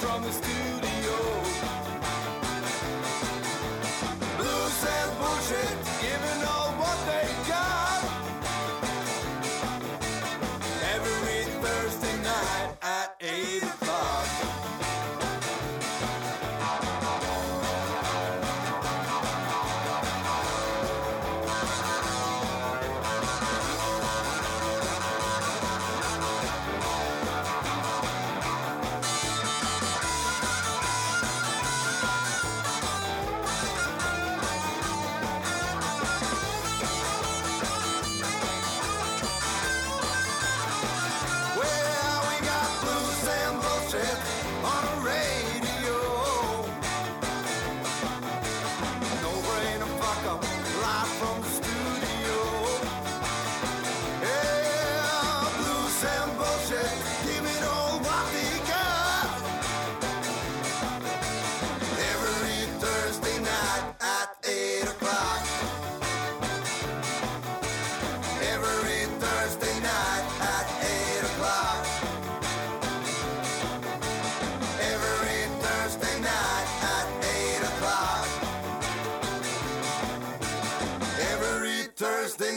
[0.00, 0.59] from the studio.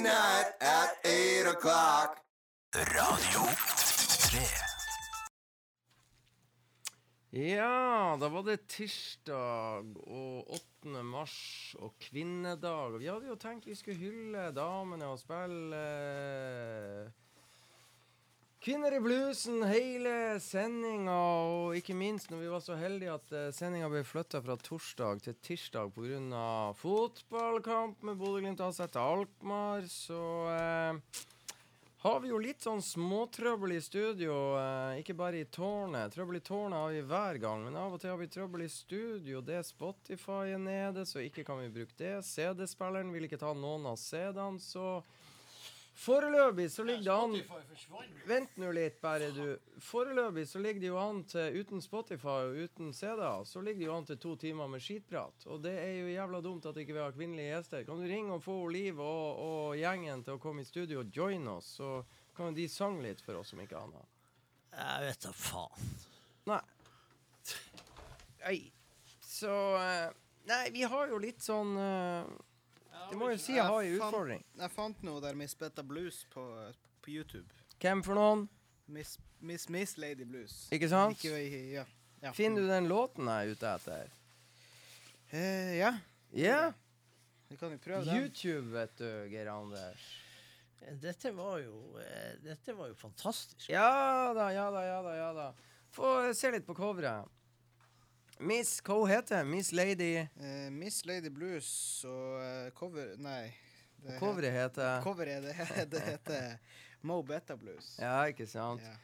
[0.04, 2.20] Night at 8 o'clock.
[2.76, 3.42] Radio
[4.32, 4.42] 3.
[7.32, 11.04] Ja, da var det tirsdag og 8.
[11.08, 11.38] mars
[11.80, 12.94] og kvinnedag.
[12.94, 17.23] Og vi hadde jo tenkt vi skulle hylle damene og spille eh,
[18.64, 21.12] Kvinner i bluesen hele sendinga,
[21.52, 25.20] og ikke minst når vi var så heldige at uh, sendinga ble flytta fra torsdag
[25.26, 26.72] til tirsdag pga.
[26.80, 30.22] fotballkamp med Bodø-Glimt AZ til Alkmaar, så
[30.54, 31.20] eh,
[32.06, 34.38] har vi jo litt sånn småtrøbbel i studio.
[34.56, 36.16] Eh, ikke bare i tårnet.
[36.16, 38.72] Trøbbel i tårnet har vi hver gang, men av og til har vi trøbbel i
[38.72, 39.44] studio.
[39.44, 42.16] Det er Spotify nede, så ikke kan vi bruke det.
[42.32, 45.02] CD-spilleren vil ikke ta noen av CD-ene, så
[45.94, 47.36] Foreløpig så ligger det an
[48.26, 49.46] Vent nå litt, bare du.
[49.84, 53.88] Foreløpig så ligger det jo an til, uten Spotify og uten CD-er, så ligger det
[53.88, 55.46] jo an til to timer med skitprat.
[55.54, 57.86] Og det er jo jævla dumt at ikke vi har kvinnelige gjester.
[57.86, 61.14] Kan du ringe og få Liv og, og gjengen til å komme i studio og
[61.14, 62.00] joine oss, så
[62.34, 64.10] kan jo de sange litt for oss, om ikke annet.
[64.74, 65.92] Jeg vet da faen.
[66.50, 66.64] Nei.
[68.42, 68.58] Nei.
[69.22, 70.10] Så eh,
[70.50, 71.78] Nei, vi har jo litt sånn
[73.04, 74.44] eh, Det må jo si jeg har en fant- utfordring.
[74.60, 76.44] Jeg fant noe der Miss Betta Blues på,
[77.04, 77.48] på YouTube.
[77.84, 78.48] Hvem for noen?
[78.88, 80.68] Miss, Miss, Miss Lady Blues.
[80.76, 81.20] Ikke sant?
[81.24, 81.40] Ikke,
[81.74, 81.86] ja.
[82.24, 82.32] ja.
[82.36, 84.12] Finner du den låten jeg er ute etter?
[85.34, 85.94] Eh, ja,
[86.34, 86.74] Ja.
[87.50, 88.16] vi kan jo prøve den.
[88.24, 90.04] YouTube, vet du, Geir Anders.
[91.00, 93.70] Dette var jo eh, Dette var jo fantastisk.
[93.72, 95.14] Ja da, ja da, ja da.
[95.16, 95.46] ja da
[95.96, 97.30] Få se litt på coveret.
[98.40, 100.16] Miss, hva hun heter Miss Lady.
[100.18, 101.68] Eh, Miss Lady Blues
[102.10, 103.54] og eh, cover Nei.
[104.04, 105.56] det Coveret heter Coveret det,
[105.94, 106.58] det heter
[107.02, 107.96] Mo Betta Blues.
[108.02, 108.82] Ja, ikke sant?
[108.84, 108.96] Ja.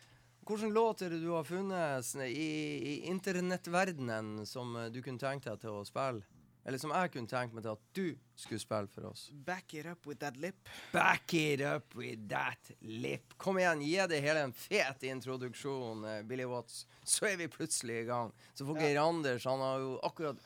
[0.49, 2.49] Hvilken låt er det du har funnet i,
[2.81, 6.25] i internettverdenen som eh, du kunne tenkt deg til å spille?
[6.69, 8.03] Eller som jeg kunne tenkt meg til at du
[8.37, 9.23] skulle spille for oss?
[9.33, 10.69] Back it up with that lip.
[10.93, 13.33] Back it up with that lip.
[13.41, 16.83] Kom igjen, gi det hele en fet introduksjon, eh, Billy Watts.
[17.01, 18.29] Så er vi plutselig i gang.
[18.53, 20.45] Så får Geir Anders Han har jo akkurat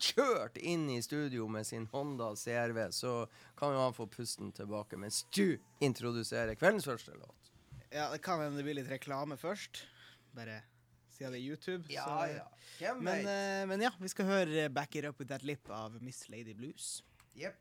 [0.00, 3.14] kjørt inn i studio med sin Honda CRV, så
[3.54, 7.54] kan jo han få pusten tilbake mens du introduserer kveldens første låt.
[7.94, 9.84] Ja, det kan hende det blir litt reklame først.
[10.34, 10.64] Bare
[11.20, 11.84] siden det er YouTube.
[12.06, 12.40] så-
[12.80, 15.98] Hvem Men, eh, men ja, vi skal høre Back It Up With That Lip av
[16.02, 17.02] Miss Lady Blues.
[17.36, 17.56] Jepp.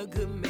[0.00, 0.49] A good man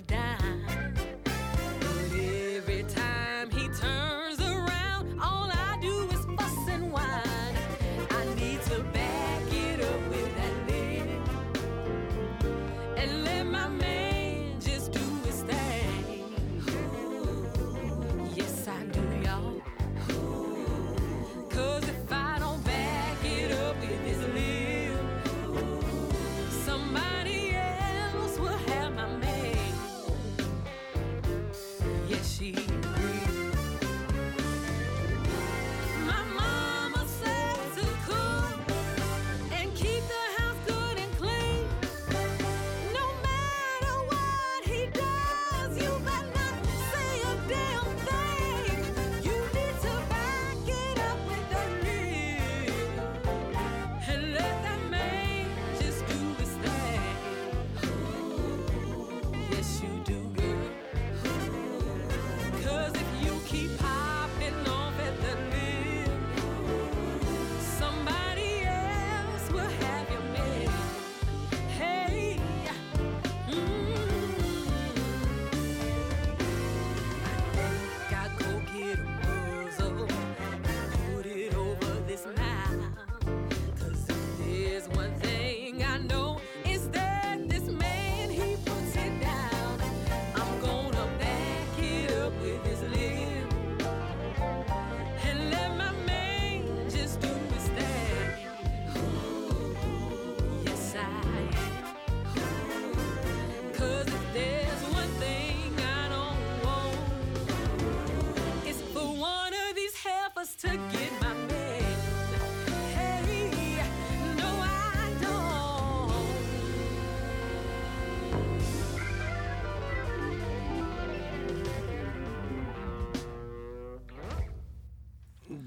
[0.00, 0.25] down.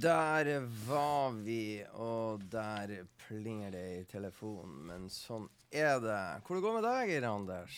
[0.09, 4.79] Der var vi, og der plinger det i telefonen.
[4.89, 6.21] Men sånn er det.
[6.47, 7.75] Hvor det går med deg, Anders?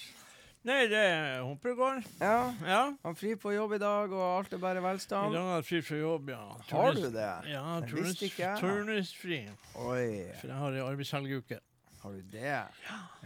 [0.64, 1.42] Nei, det er
[1.76, 2.00] går.
[2.22, 2.82] Ja, Ja.
[3.04, 5.34] han fri på jobb i dag, og alt er bare I velstand.
[5.34, 6.44] dag har han fri fra jobb, ja.
[6.70, 7.32] Har du det?
[7.52, 8.60] Ja, turnus, visste ikke jeg.
[8.62, 9.40] turnusfri.
[9.76, 11.60] Oi, For jeg har ei arbeidshelgeuke.
[12.04, 12.62] har du det?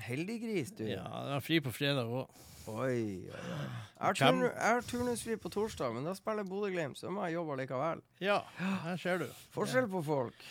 [0.07, 0.83] Heldig gris, du.
[0.85, 2.27] Ja, jeg har fri på fredag òg.
[2.67, 3.65] Oi, oi, oi.
[3.95, 8.01] Jeg har, turnusfri på torsdag, men da spiller Bodø-Glimt, så må jeg jobbe likevel.
[8.24, 8.39] Ja,
[8.86, 9.27] her ser du.
[9.55, 10.45] Forskjell på folk.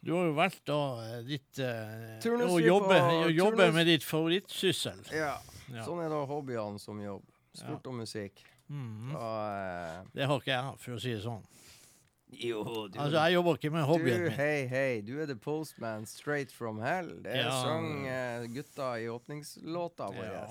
[0.00, 4.06] Du har jo valgt da eh, ditt eh, Å jobbe, å jobbe turnus- med ditt
[4.06, 5.02] favorittsyssel.
[5.12, 5.34] Ja.
[5.70, 5.84] Ja.
[5.84, 7.26] Sånn er da hobbyene som jobb.
[7.52, 8.40] Sport og musikk.
[8.70, 9.12] Mhm.
[9.18, 11.42] Og, Det har ikke jeg, for å si det sånn.
[12.32, 14.38] eh, jo, du, Altså, jeg jobber ikke med hobbyen du, min.
[14.38, 17.12] hei, hei, du er the postman straight from hell.
[17.22, 17.62] Det er Ja.
[17.62, 20.24] sang uh, gutta i åpningslåta vår.
[20.32, 20.46] Ja.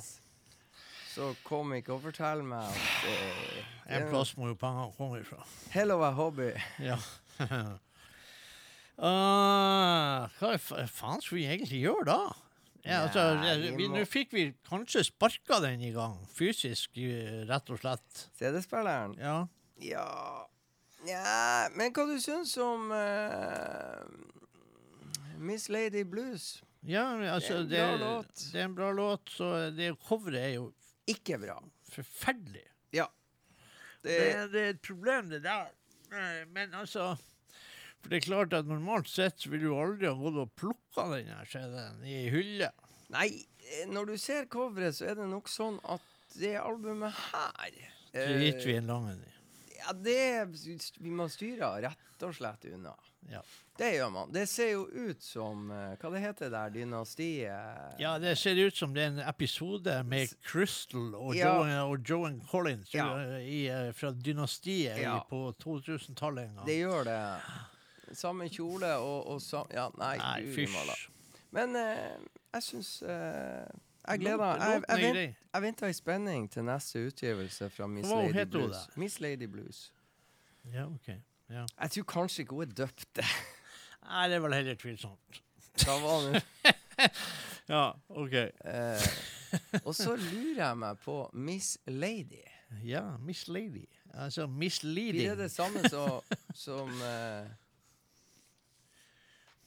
[1.10, 5.42] Så kom ikke og fortell meg at eh, En plass må jo pengene komme ifra.
[5.74, 6.52] Hello a hobby.
[6.84, 7.00] Ja.
[9.00, 12.20] uh, hva faen skulle vi egentlig gjøre da?
[12.86, 17.74] Ja, altså, Nei, vi Nå fikk vi kanskje sparka den i gang, fysisk, eh, rett
[17.74, 18.30] og slett.
[18.40, 19.18] CD-spilleren?
[19.20, 19.42] Ja.
[19.84, 20.06] Ja
[21.08, 21.68] ja.
[21.76, 24.04] Men hva du syns om uh,
[25.40, 26.60] Miss Lady Blues?
[26.88, 28.44] ja altså, Det er en det, bra låt.
[28.54, 30.70] det er en bra låt, så det coveret er jo
[31.10, 31.58] Ikke bra.
[31.90, 32.66] forferdelig.
[32.96, 33.08] Ja.
[34.04, 35.72] Det, Det, det er et problem, det der.
[36.14, 37.16] Eh, Men altså
[38.02, 41.34] For det er klart at normalt sett vil du aldri ha gått og plukka den
[41.50, 42.72] CD-en i hylle.
[43.10, 43.28] nei,
[43.74, 46.02] eh, når du ser coveret, så er det nok sånn at
[46.38, 47.76] det albumet her
[48.14, 49.24] Så gitt vi eh, en lang en.
[49.80, 50.20] Ja, det
[51.00, 52.94] Vi må styre rett og slett unna.
[53.30, 53.42] Ja.
[53.80, 54.32] Det gjør man.
[54.34, 56.72] Det ser jo ut som eh, Hva det heter der?
[56.74, 58.00] Dynastiet?
[58.00, 61.54] Ja, det ser ut som det er en episode med Crystal og, Ja.
[61.56, 63.08] Joan, og Joan Collins Ja.
[63.16, 65.20] uh, i, eh, fra Dynastiet Ja.
[65.30, 66.68] på 2000-tallet en gang.
[66.68, 67.20] Det gjør det.
[68.18, 69.68] Samme kjole og, og sam...
[69.74, 70.76] Ja, nei, Nei, fysj.
[71.56, 72.18] Men eh,
[72.54, 73.70] jeg syns eh,
[74.08, 74.84] Jeg gleder meg.
[74.90, 78.88] Jeg, jeg, jeg venter i spenning til neste utgivelse fra Miss Lady Blues.
[78.96, 79.92] Miss Lady Blues.
[80.74, 81.14] Ja, ok.
[81.50, 81.66] Ja.
[81.82, 83.22] Jeg tror kanskje ikke hun er døpt.
[84.10, 85.40] Nei, det er vel heller tvilsomt.
[85.86, 86.44] Da var det
[87.70, 88.34] Ja, ok.
[88.66, 89.08] eh,
[89.84, 92.42] Og så lurer jeg meg på Miss Lady.
[92.86, 93.86] Ja, Miss Lady.
[94.14, 96.06] Altså Blir det det samme så,
[96.58, 97.46] som eh,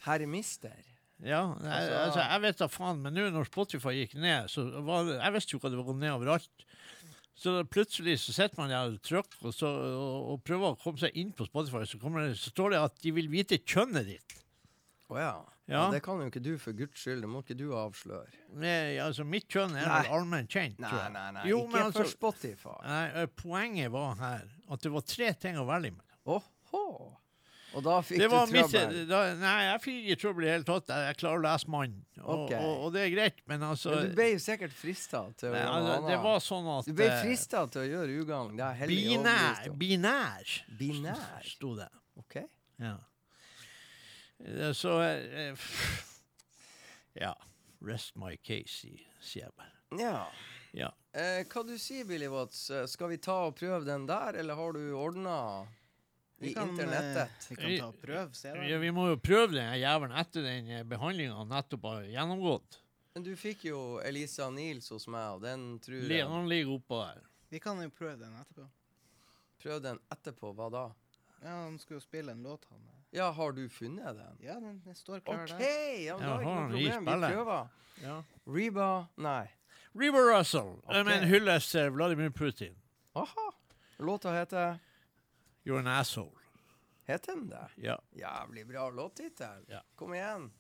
[0.07, 0.75] herr Mister?
[1.23, 4.65] Ja, nei, Altså- altså, jeg vet da faen, men nå når Spotify gikk ned, så
[4.83, 6.65] var det, jeg visste jo at det var gått ned overalt.
[7.39, 11.01] Så plutselig så sitter man der og trykker og, så, og, og prøver å komme
[11.01, 14.11] seg inn på Spotify, så, kommer det, så står det at de vil vite kjønnet
[14.11, 14.37] ditt.
[15.13, 15.33] Å ja.
[15.33, 15.53] ja.
[15.73, 15.87] Ja.
[15.95, 17.23] Det kan jo ikke du for guds skyld.
[17.25, 18.29] Det må ikke du avsløre.
[18.61, 21.45] Nei, altså mitt kjønn er vel allment kjent, Nei, nei, nei.
[21.49, 22.77] Jo, ikke altså, for Spotify.
[22.85, 26.43] nei, poenget var her at det var tre ting å velge mellom.
[26.73, 26.85] Åhå.
[27.73, 28.97] Og da fikk du trøbbel.
[29.41, 30.93] nei, jeg fikk ikke trøbbel i det hele tatt.
[31.07, 32.59] Jeg klarer å lese mann, og, okay.
[32.61, 35.55] og, og det er greit, men altså, Men du ble jo sikkert frista til å
[35.55, 38.63] nei, altså Det var sånn at Du ble eh, frista til å gjøre ugagn.
[38.93, 39.73] Binær.
[39.81, 40.55] Binær.
[40.81, 41.49] Binær.
[41.49, 41.89] Sto det.
[42.21, 42.39] OK.
[42.83, 42.97] Ja.
[44.45, 45.69] Eh, Så eh,
[47.25, 47.35] Ja.
[47.83, 49.73] Rest my case, sier jeg bare.
[49.99, 50.19] Ja.
[50.77, 50.93] Ja.
[51.19, 52.69] Eh, hva du sier Billy Watts?
[52.93, 55.39] Skal vi ta og prøve den der, eller har du ordna
[56.43, 57.49] Vi kan, eh, internettet?
[57.49, 58.63] Vi kan ta og prøve, se da.
[58.67, 58.79] ja.
[58.83, 62.79] Vi må jo prøve den jævelen etter den behandlinga nettopp har gjennomgått.
[63.15, 67.03] Men du fikk jo Elisa Nils hos meg, og den tror jeg Han ligger oppå
[67.05, 67.23] der.
[67.53, 68.67] Vi kan jo prøve den etterpå.
[69.63, 70.55] Prøv den etterpå.
[70.57, 70.87] Hva da?
[71.43, 72.81] Ja, han skal jo spille en låt, han.
[73.13, 74.39] Ja, har du funnet den?
[74.41, 76.05] Ja, den, den står klar okay, der.
[76.07, 77.05] Ja, men Ja, da er det ikke noe problem.
[77.05, 77.67] Vi prøver.
[78.03, 78.15] Ja.
[78.47, 79.51] Reba Nei.
[79.93, 81.05] Reba Russell Okay.
[81.05, 82.75] Men en hyllest Vladimir Putin.
[83.13, 83.53] Aha.
[83.99, 84.79] Låta heter
[85.65, 86.39] You're an asshole.
[87.05, 87.69] Het den det?
[87.77, 88.01] Ja.
[88.11, 89.65] Jævlig bra låttittel.
[89.69, 89.83] Ja.
[89.95, 90.53] Kom igjen.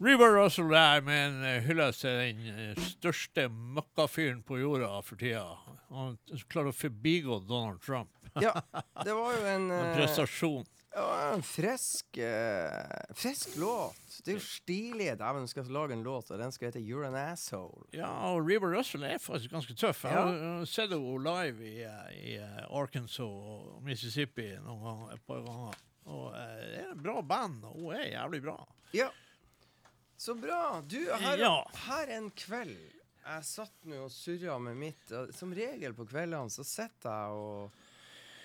[0.00, 5.20] River Russell er med en eh, hyllest til den eh, største møkkafyren på jorda for
[5.20, 5.42] tida.
[5.92, 6.14] Han
[6.48, 8.08] klarer å forbigå Donald Trump.
[8.40, 8.54] Ja,
[9.04, 10.64] det var jo en, En eh, prestasjon.
[10.90, 11.04] Ja,
[11.36, 14.16] en frisk, uh, frisk låt.
[14.24, 15.06] Det er jo stilig.
[15.20, 17.84] Dæven, skal lage en låt, og den skal hete 'You're an Asshole'.
[17.94, 20.02] Ja, og River Russell er faktisk ganske tøff.
[20.04, 20.24] Jeg Ja.
[20.24, 21.76] har uh, sett henne live i,
[22.32, 25.78] i Arkansas og Mississippi noen ganger, et par ganger.
[26.10, 28.56] Og uh, det er en bra band, og hun er jævlig bra.
[28.96, 29.10] Ja.
[30.20, 30.82] Så bra.
[30.84, 31.54] Du, her, Ja.
[31.86, 32.76] her en kveld
[33.24, 37.78] Jeg satt nå og surra med mitt Som regel på kveldene så sitter jeg og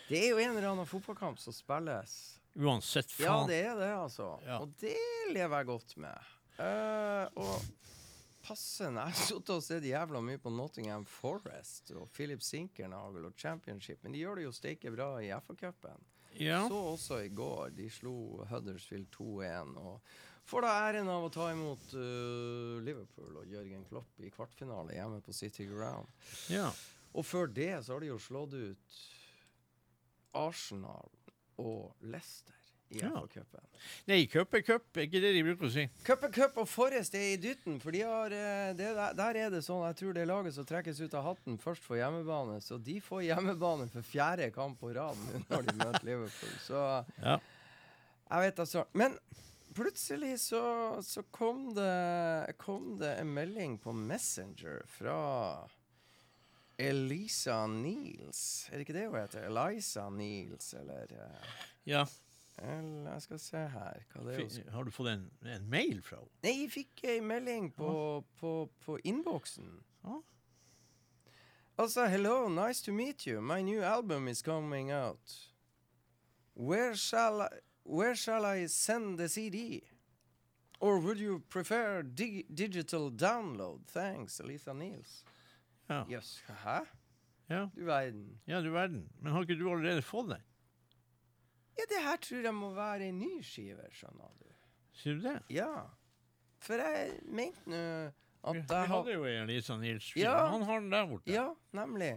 [0.07, 2.13] Det er jo en eller annen fotballkamp som spilles.
[2.55, 3.25] Uansett, faen.
[3.25, 4.27] Ja, det er det, altså.
[4.45, 4.59] Ja.
[4.63, 4.95] Og det
[5.33, 6.29] lever jeg godt med.
[6.59, 7.65] Uh, og
[8.45, 13.33] passende Jeg har sittet og sett jævla mye på Nottingham Forest og Philip Sinkernagel og
[13.41, 16.05] Championship, men de gjør det jo steike bra i FA-cupen.
[16.37, 16.61] Ja.
[16.69, 17.73] Så også i går.
[17.75, 19.75] De slo Huddersfield 2-1.
[19.81, 20.01] Og
[20.45, 25.21] får da æren av å ta imot uh, Liverpool og Jørgen Klopp i kvartfinale hjemme
[25.25, 26.07] på City Ground.
[26.53, 26.71] ja.
[27.15, 28.95] Og før det så har de jo slått ut
[30.35, 31.07] Arsenal
[31.63, 32.51] og Leicester
[32.91, 33.07] i Ja.
[33.09, 33.63] FA-cupen.
[34.07, 35.85] Nei, cup er cup, er ikke det de bruker å si.
[36.05, 37.79] Cup er cup, og Forrest er i dytten.
[37.81, 40.99] For de har, eh, det, der, er det sånn Jeg tror det laget som trekkes
[41.01, 42.59] ut av hatten først for hjemmebane.
[42.61, 45.17] Så de får hjemmebane for fjerde kamp på rad
[45.49, 46.53] når de møter Liverpool.
[46.67, 46.83] Så
[47.23, 47.39] Ja.
[48.29, 49.17] jeg vet altså Men
[49.75, 50.63] plutselig så,
[51.03, 55.17] så kom, det, kom det en melding på Messenger fra
[56.77, 58.69] Elisa Niels.
[58.69, 59.47] Er det ikke det hun heter?
[59.49, 61.49] Eliza Niels, eller eh,
[61.91, 62.05] ja.
[62.57, 64.43] eller, Jeg skal se her hva det er.
[64.43, 66.31] hun Har du fått en, en mail fra henne?
[66.43, 67.91] Nei, jeg fikk ei melding på,
[68.39, 68.55] på,
[68.85, 69.69] på innboksen.
[70.03, 70.21] Ah.
[71.77, 73.41] Altså, hello, nice to meet you.
[73.41, 75.51] My new album is coming out.
[76.55, 77.49] Where shall I,
[77.85, 79.83] where shall I send the CD?
[80.79, 83.87] Or would you prefer dig digital download?
[83.87, 85.23] Thanks, Elisa Niels.
[85.87, 86.05] Ja.
[86.09, 86.43] Yes.
[86.63, 86.85] hæ?
[87.49, 87.69] Ja.
[87.75, 88.39] Du verden.
[88.47, 89.09] ja, du verden.
[89.21, 90.41] Men har ikke du allerede fått den?
[91.77, 94.51] Ja, det her tror jeg må være ei ny skive, skjønner du.
[94.95, 95.39] Sier du det?
[95.49, 95.89] Ja.
[96.63, 97.81] For jeg mente nå
[98.45, 100.11] at Vi, jeg vi hadde jo Elisa Niels.
[100.15, 100.47] Ja.
[100.53, 101.31] Han har den der borte.
[101.31, 102.13] Ja, nemlig.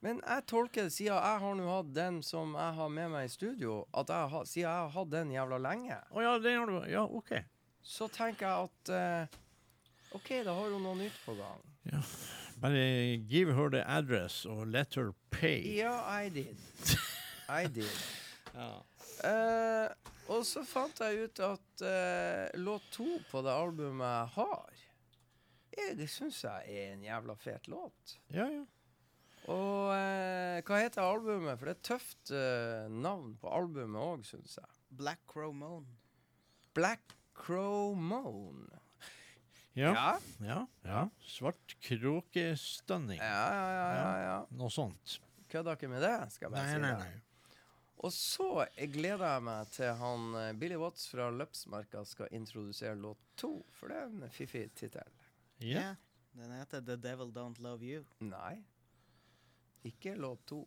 [0.00, 3.26] Men jeg tolker det, siden jeg har nå hatt den som jeg har med meg
[3.28, 6.56] i studio, at jeg har, siden jeg har hatt den jævla lenge, Å ja, den
[6.58, 6.78] har du.
[6.88, 7.34] Ja, OK.
[7.84, 9.40] så tenker jeg at eh,
[10.16, 11.60] OK, da har hun noe nytt på gang.
[12.60, 12.80] Bare
[13.28, 15.62] give her the address og let her pay.
[15.78, 16.56] Ja, I did.
[17.48, 17.92] I did.
[18.50, 18.80] Ja.
[19.22, 19.92] Eh,
[20.32, 24.80] og så fant jeg ut at eh, låt to på det albumet jeg har,
[25.76, 28.16] jeg, det syns jeg er en jævla fet låt.
[28.34, 28.64] ja, ja.
[29.50, 31.58] Og eh, hva heter albumet?
[31.58, 34.76] For det er et tøft eh, navn på albumet òg, syns jeg.
[35.00, 35.88] Black Crow Moan.
[36.76, 38.68] Black Crow Moan.
[39.78, 39.90] Ja.
[39.94, 40.12] Ja.
[40.44, 40.60] ja.
[40.86, 41.02] ja.
[41.24, 43.18] Svart kråkestønning.
[43.22, 44.38] Ja, ja, ja, ja, ja.
[44.58, 45.18] Noe sånt.
[45.50, 46.82] Kødder ikke med det, skal jeg bare Nei, si.
[46.84, 47.08] nei, det.
[47.08, 47.26] nei.
[48.00, 53.20] Og så gleder jeg meg til han eh, Billy Watts fra Løpsmarka skal introdusere låt
[53.40, 55.10] to, for det er en fiffig tittel.
[55.60, 55.90] Ja.
[56.38, 58.06] Den heter The Devil Don't Love You.
[58.24, 58.60] Nei.
[59.84, 60.64] Ikke låt to.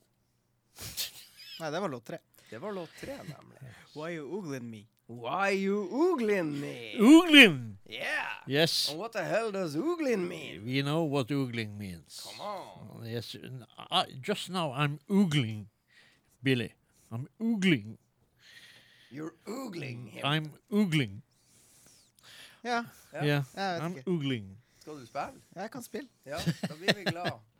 [1.60, 2.17] Nei, det var låt tre.
[2.49, 3.60] Det var låt tre, nemlig.
[3.95, 4.84] Why You Oogling Me.
[5.08, 6.95] Why you oogling me?
[6.97, 7.78] Oogling!
[7.86, 8.39] Yeah!
[8.47, 8.89] Yes.
[8.89, 10.63] And what the hell does oogling mean?
[10.65, 12.21] We know what oogling means.
[12.26, 13.06] Come on.
[13.06, 13.36] Yes.
[13.91, 15.65] I, just now I'm oogling,
[16.41, 16.73] Billy.
[17.12, 17.97] I'm oogling.
[19.12, 20.23] You're oogling him.
[20.26, 21.21] I'm oogling.
[22.63, 23.26] Ja, Yeah.
[23.26, 23.43] Yeah.
[23.54, 24.04] vet I'm ogling.
[24.08, 24.58] oogling.
[24.80, 25.41] Skal du spille?
[25.56, 26.10] Jeg kan spille.
[26.26, 27.32] Ja, da blir vi glad.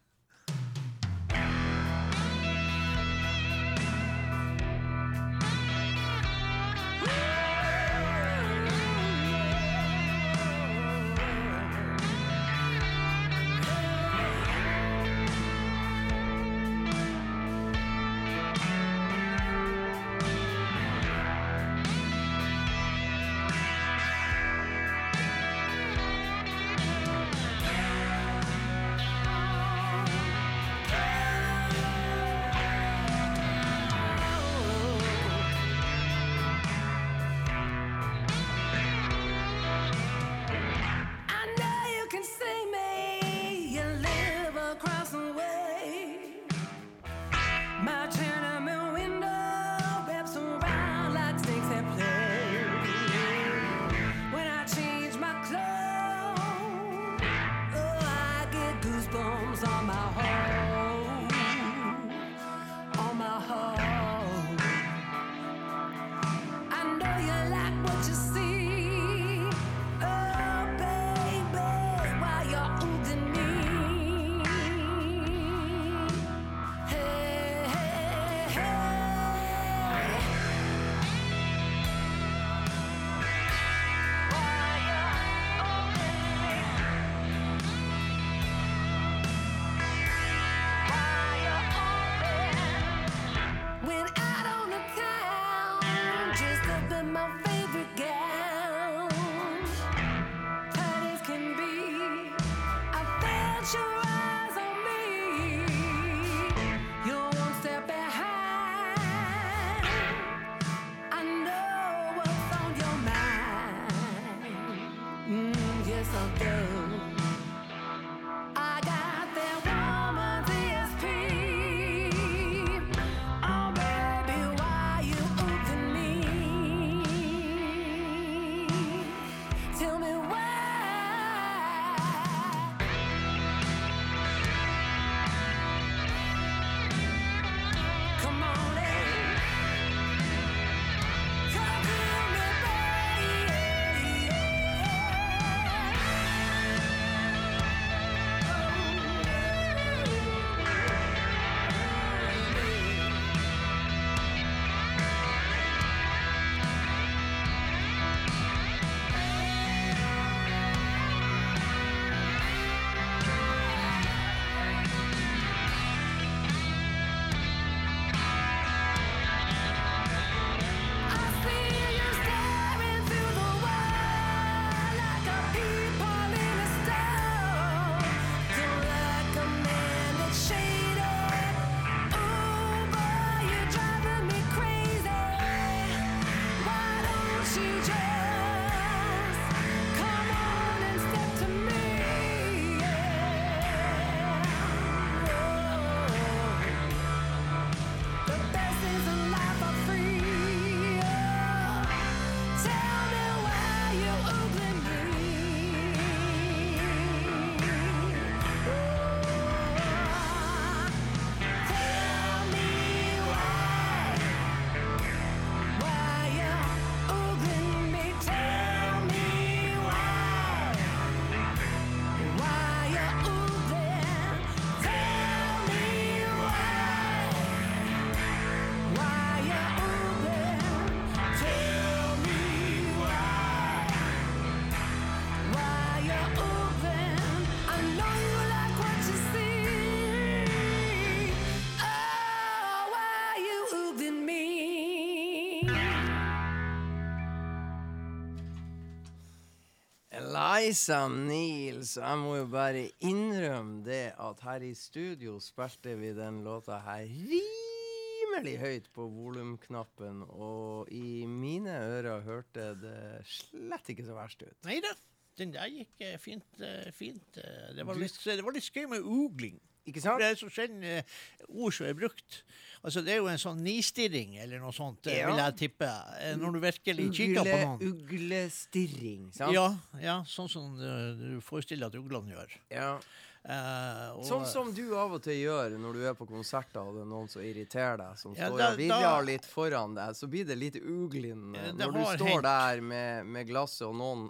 [250.74, 251.92] Eliza Nils.
[252.02, 257.04] jeg må jo bare innrømme det at her i studio spilte vi den låta her
[257.06, 262.96] rimelig høyt på volumknappen, og i mine ører hørte det
[263.30, 264.58] slett ikke så verst ut.
[264.66, 264.96] Nei da,
[265.38, 266.50] den der gikk eh, fint.
[266.58, 267.38] eh, fint.
[267.38, 267.70] eh.
[267.78, 269.62] Det, var litt, det var litt skøy med ugling.
[269.86, 270.24] Ikke sant?
[270.24, 271.22] Det er så sjelden eh,
[271.54, 272.42] ord som er brukt.
[272.84, 275.28] Altså, det er jo en sånn nistirring eller noe sånt, eh, Ja.
[275.30, 275.88] vil jeg tippe.
[276.20, 277.82] eh, Når du virkelig kikker på Ugle, noen.
[277.94, 279.54] uglestirring, sant?
[279.54, 279.70] Ja,
[280.02, 282.58] ja, sånn som eh, du forestiller at uglene gjør.
[282.72, 283.00] Ja.
[283.46, 286.94] Uh, og- Sånn som du av og til gjør når du er på konserter og
[286.96, 290.16] det er noen som irriterer deg, som Ja, står da- og virrer litt foran deg,
[290.16, 292.44] så blir det litt uglin Ja, eh, når du står hendt.
[292.44, 294.30] der med, med glasset, og noen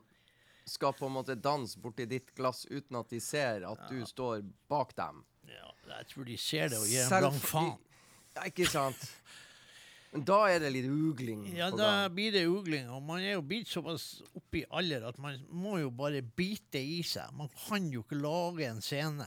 [0.65, 4.41] skal på en måte danse borti ditt glass uten at de ser at du står
[4.67, 5.23] bak dem.
[5.47, 7.77] ja, jeg tror de ser det og gir en blank faen.
[8.33, 9.03] Ja, ikke sant?
[10.13, 12.13] Men da er det litt ugling Ja, da gang.
[12.13, 12.85] blir det ugling.
[12.93, 16.81] Og man er jo blitt såpass oppe i alder at man må jo bare bite
[16.81, 17.33] i seg.
[17.37, 19.25] Man kan jo ikke lage en scene.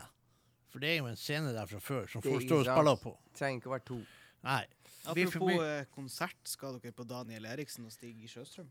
[0.70, 3.14] For det er jo en scene der fra før som folk står og spiller på.
[3.38, 3.98] Trenger ikke å være to.
[4.46, 4.62] Nei.
[5.06, 8.68] Apropos eh, konsert, skal dere på Daniel Eriksen og Stig Sjøstrøm?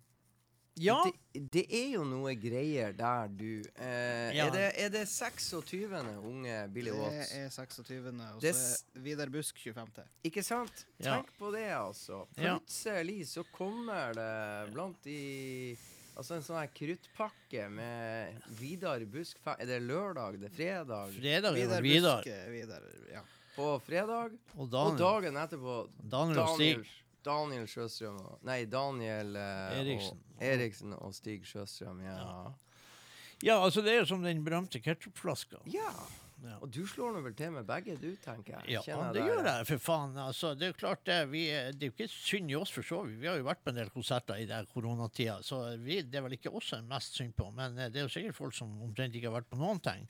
[0.78, 3.62] Ja, Det, det er jo noe greier der, du.
[3.80, 4.48] Eh, Ja.
[4.48, 5.88] er, det, er det 26.
[6.20, 7.32] unge Billy Watts?
[7.32, 10.04] Det er 26., og så er Vidar Busk 25.
[10.28, 10.86] Ikke sant?
[11.00, 11.16] Ja.
[11.22, 12.26] Tenk på det, altså.
[12.36, 15.78] Plutselig så kommer det blant de
[16.16, 20.38] Altså en sånn her kruttpakke med Vidar Busk Er det lørdag?
[20.40, 21.10] Det er fredag?
[21.18, 22.22] fredag Vidar Vidar.
[22.24, 23.24] Busk Vidar, ja.
[23.56, 24.32] På fredag?
[24.56, 26.76] Og Og dagen etterpå Daniel Stig.
[26.78, 26.86] Daniel,
[27.26, 30.22] Daniel Sjøstrøm og Nei, Daniel eh, Eriksen.
[30.22, 32.04] Og, Eriksen og Stig Sjøstrøm.
[32.06, 32.28] Ja.
[33.44, 35.66] Ja, altså det er jo som den berømte ketsjupflaska.
[35.72, 35.92] ja.
[36.44, 36.58] Ja.
[36.62, 38.76] Og du slår nå vel til med begge, du, tenker jeg.
[38.76, 40.18] Ja, Kjenner det der, gjør jeg, for faen.
[40.20, 41.20] Altså, det er jo klart det.
[41.32, 43.22] Vi, det er jo ikke synd i oss, for så vidt.
[43.22, 46.26] Vi har jo vært på en del konserter i den koronatida, så vi, det er
[46.28, 47.48] vel ikke oss det er mest synd på.
[47.56, 50.06] Men eh, det er jo sikkert folk som omtrent ikke har vært på noen ting.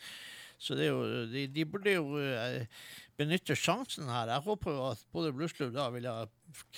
[0.57, 2.67] Så det jo, de, de burde jo eh,
[3.19, 4.31] benytte sjansen her.
[4.31, 6.27] Jeg håper jo at både Blueslubb da ville ha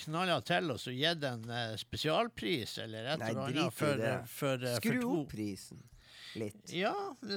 [0.02, 4.26] knalla til og så gitt en eh, spesialpris eller et eller annet for, for, eh,
[4.34, 5.84] for Skru opp prisen
[6.38, 6.60] litt.
[6.74, 6.92] Ja,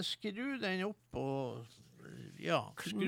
[0.06, 1.62] skru den opp og
[2.41, 2.60] ja.
[2.82, 3.06] skru-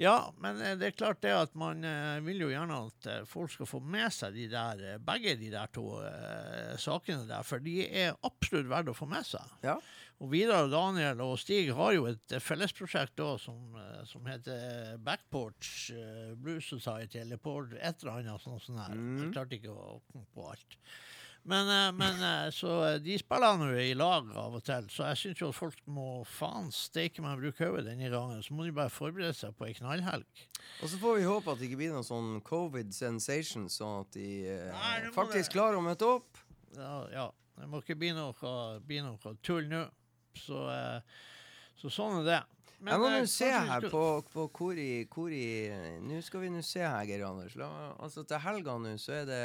[0.00, 1.84] ja, men det er klart det at man
[2.24, 5.84] vil jo gjerne at folk skal få med seg de der, begge de der to
[6.00, 9.54] uh, sakene der, for de er absolutt verdt å få med seg.
[9.64, 9.76] Ja.
[10.22, 14.26] Og Vidar og Daniel og Stig har jo et eh, fellesprosjekt da som, eh, som
[14.30, 18.62] heter Backporch eh, Blues Society, eller på et eller annet sånt.
[18.62, 18.94] sånt her.
[18.94, 19.18] Mm.
[19.24, 20.78] Jeg klarte ikke å komme på alt.
[21.44, 22.22] Men, men
[22.56, 22.70] så
[23.04, 26.06] de spiller nå i lag av og til, så jeg syns jo at folk må
[26.24, 28.40] faen steike meg bruke hodet denne gangen.
[28.40, 30.24] Så må de bare forberede seg på ei knallhelg.
[30.80, 34.16] Og så får vi håpe at det ikke blir noen sånn covid sensation, sånn at
[34.16, 34.30] de
[34.70, 35.58] Nei, faktisk det.
[35.58, 36.40] klarer å møte opp.
[36.78, 37.26] Ja, ja.
[37.60, 38.54] Det må ikke bli noe,
[38.88, 39.84] bli noe tull nå.
[40.36, 41.00] Så, eh,
[41.80, 42.42] så sånn er det.
[42.80, 45.70] Men, Jeg må eh, nå se her på, på hvor i, hvor i
[46.04, 47.54] Nå skal vi nå se her, Geir Anders.
[47.56, 47.68] La,
[48.02, 49.42] altså til helga nå så er det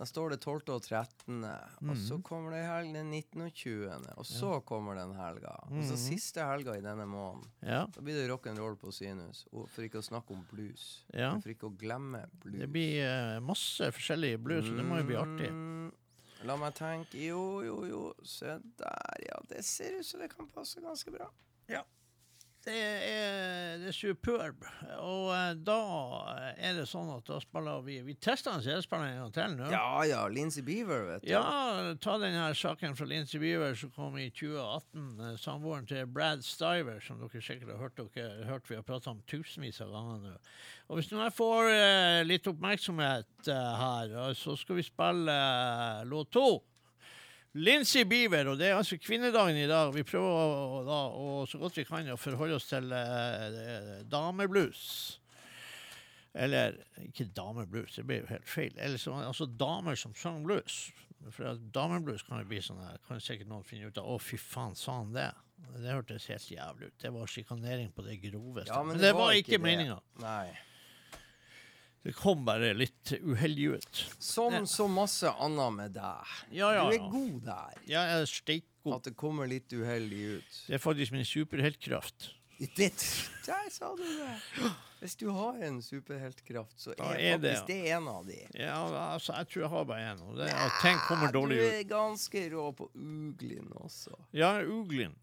[0.00, 0.70] Da står det 12.
[0.72, 1.44] og 13.
[1.44, 2.22] Og så Mhm.
[2.24, 3.42] kommer det helg den 19.
[3.44, 4.12] og 20.
[4.16, 5.52] Og så kommer den helga.
[5.68, 6.04] Og så Mhm.
[6.08, 7.48] siste helga i denne måneden.
[7.62, 9.46] Ja, Da blir det rock'n'roll på Sinus.
[9.52, 11.04] Og for ikke å snakke om blues.
[11.12, 11.38] ja.
[11.38, 12.58] For ikke å glemme blues.
[12.60, 13.04] Det blir
[13.36, 15.92] uh, masse forskjellige blues, og det må jo bli artig.
[16.48, 18.02] La meg tenke Jo, jo, jo.
[18.24, 19.40] Se der, ja.
[19.48, 21.28] Det ser ut som det kan passe ganske bra.
[22.60, 24.66] Det er, det er superb.
[25.00, 25.78] Og eh, da
[26.60, 29.70] er det sånn at da spiller vi Vi tester en CD-spiller en gang til nå.
[29.72, 31.30] Ja ja, Lincy Beaver, vet du.
[31.32, 35.08] Ja, ta den her saken fra Lincy Beaver som kom i 2018.
[35.24, 39.14] eh, Samboeren til Brad Stiver, som dere sikkert har hørt, dere, hørt vi har prata
[39.14, 40.36] om tusenvis av ganger nå.
[40.90, 45.36] Og hvis nå jeg får uh, litt oppmerksomhet uh, her, så skal vi spille
[46.10, 46.48] låt to.
[47.58, 49.90] Lincy Beaver, og det er altså kvinnedagen i dag.
[49.94, 54.84] Vi prøver å, da, å, så godt vi kan å forholde oss til eh, dameblues.
[56.38, 58.76] Eller ikke dameblues, det blir jo helt feil.
[58.78, 60.92] Eller så, altså damer som sang blues.
[61.34, 64.06] For dameblues kan jo bli sånn her, kan sikkert noen finne ut av.
[64.06, 65.32] Å, fy faen, sa han det?
[65.74, 66.98] Det hørtes helt jævlig ut.
[67.02, 68.72] Det var sjikanering på det groveste.
[68.72, 69.64] Ja, men, det var ikke det.
[69.66, 69.98] meninga.
[70.22, 70.46] Nei.
[72.02, 74.02] Det kom bare litt uheldig ut.
[74.18, 76.34] Som så masse annet med deg.
[76.56, 77.08] Ja, ja, Du er ja.
[77.12, 77.80] god der.
[77.84, 78.94] Ja, jeg er steikgod.
[78.96, 80.60] At det kommer litt uheldig ut.
[80.66, 82.30] Det er faktisk min superheltkraft.
[82.60, 83.04] Litt.
[83.46, 84.70] der sa du det!
[85.00, 88.36] Hvis du har en superheltkraft, så er, er det, faktisk det, en av de.
[88.52, 88.74] Ja,
[89.14, 90.20] altså, jeg tror jeg har bare én.
[90.28, 91.62] Og det at ting kommer dårlig ut.
[91.64, 94.16] Du er ganske rå på uglin også.
[94.36, 95.16] Ja, uglin.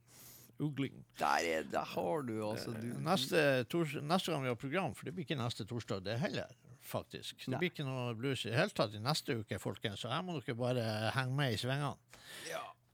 [0.57, 1.03] Ugling.
[1.19, 5.05] Der, er, der har du altså du, Neste, tors neste gang vi har program, for
[5.05, 6.49] det blir ikke neste torsdag det heller.
[6.87, 7.35] Faktisk.
[7.45, 7.59] Det Nei.
[7.61, 10.39] blir ikke noe blues i det hele tatt i neste uke, folkens, så her må
[10.39, 11.95] dere bare henge med i svingene.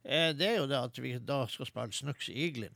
[0.04, 2.74] Eh, det er jo det at vi da skal spille Snooks Eaglin.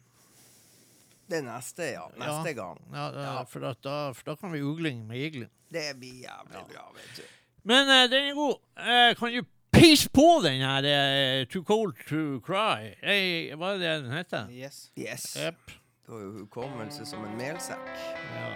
[1.28, 2.06] Det neste, ja.
[2.16, 2.80] Neste gang.
[2.94, 3.44] Ja, da- Ja.
[3.44, 5.50] For, at da, for da kan vi ugling med Iglin.
[5.70, 7.24] Det blir jævlig bra, vet du.
[7.68, 8.56] Men uh, den er god.
[8.80, 9.42] Uh, kan du
[9.76, 12.94] peise på den her uh, Too Cold To Cry?
[13.04, 14.48] Hey, hva er det den heter?
[14.50, 14.92] Yes.
[14.98, 15.36] Yes.
[15.36, 15.60] Yep.
[16.06, 17.92] Det var jo hukommelse som en melsekk.
[18.38, 18.48] Ja.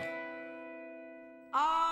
[1.53, 1.90] Our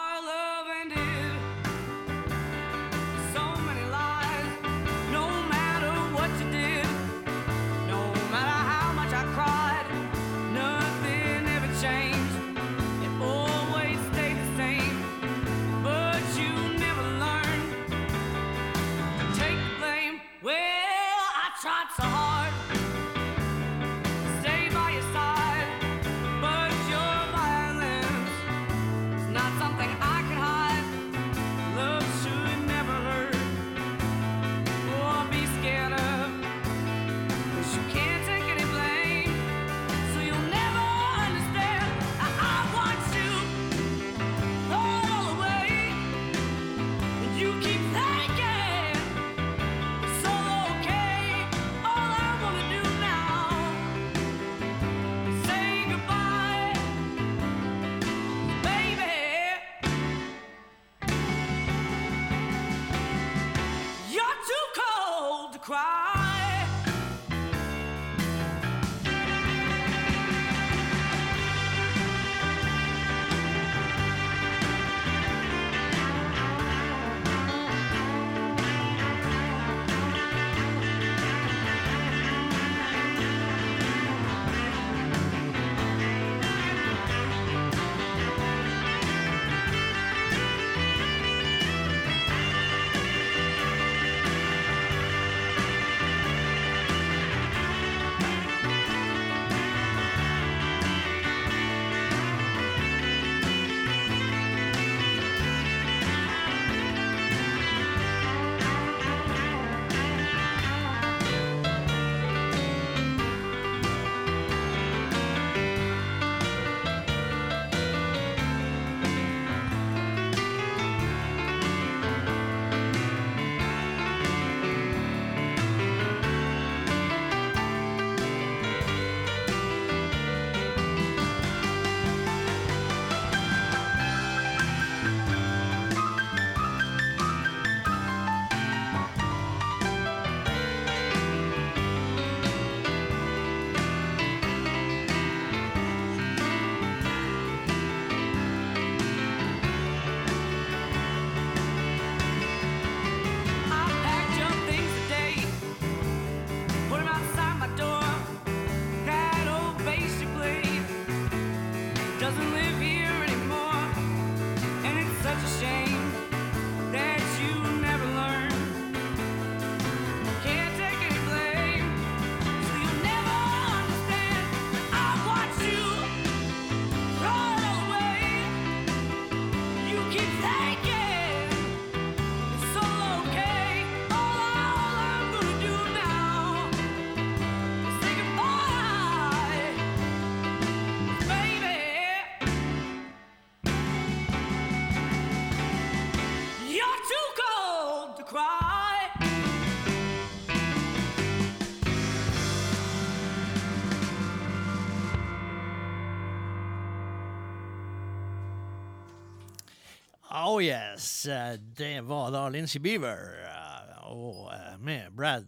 [211.25, 215.47] eh, det var da Lincy Beaver eh, og eh, med Brad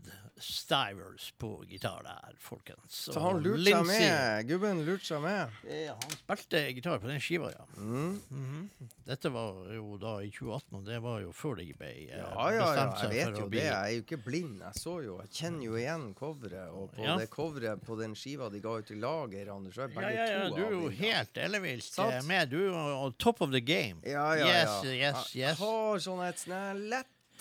[0.71, 2.95] Stivers på gitar der, folkens.
[3.11, 4.45] Så han lurte seg med.
[4.47, 5.49] Gubben lurte seg med.
[5.67, 7.65] Ja, han spilte gitar på den skiva, ja.
[7.75, 8.21] Mm.
[8.31, 8.69] Mhm.
[9.05, 12.31] Dette var jo da i 2018, og det var jo før de ble eh, Ja,
[12.31, 13.65] ja, ja, bestemt jeg seg vet for jo å bli det.
[13.67, 14.55] Jeg er jo ikke blind.
[14.63, 16.71] Jeg så jo, jeg kjenner jo igjen coveret.
[16.71, 17.17] Og på Ja.
[17.19, 20.15] det coveret på den skiva de ga ut i lager, Anders, så er Ja, begge
[20.15, 22.49] ja, ja, to du er jo helt ellevilt eh, med.
[22.55, 23.99] Du er jo on top of the game.
[24.07, 24.93] Ja, ja, yes, ja.
[25.11, 26.77] yes, Jeg har sånn et sne-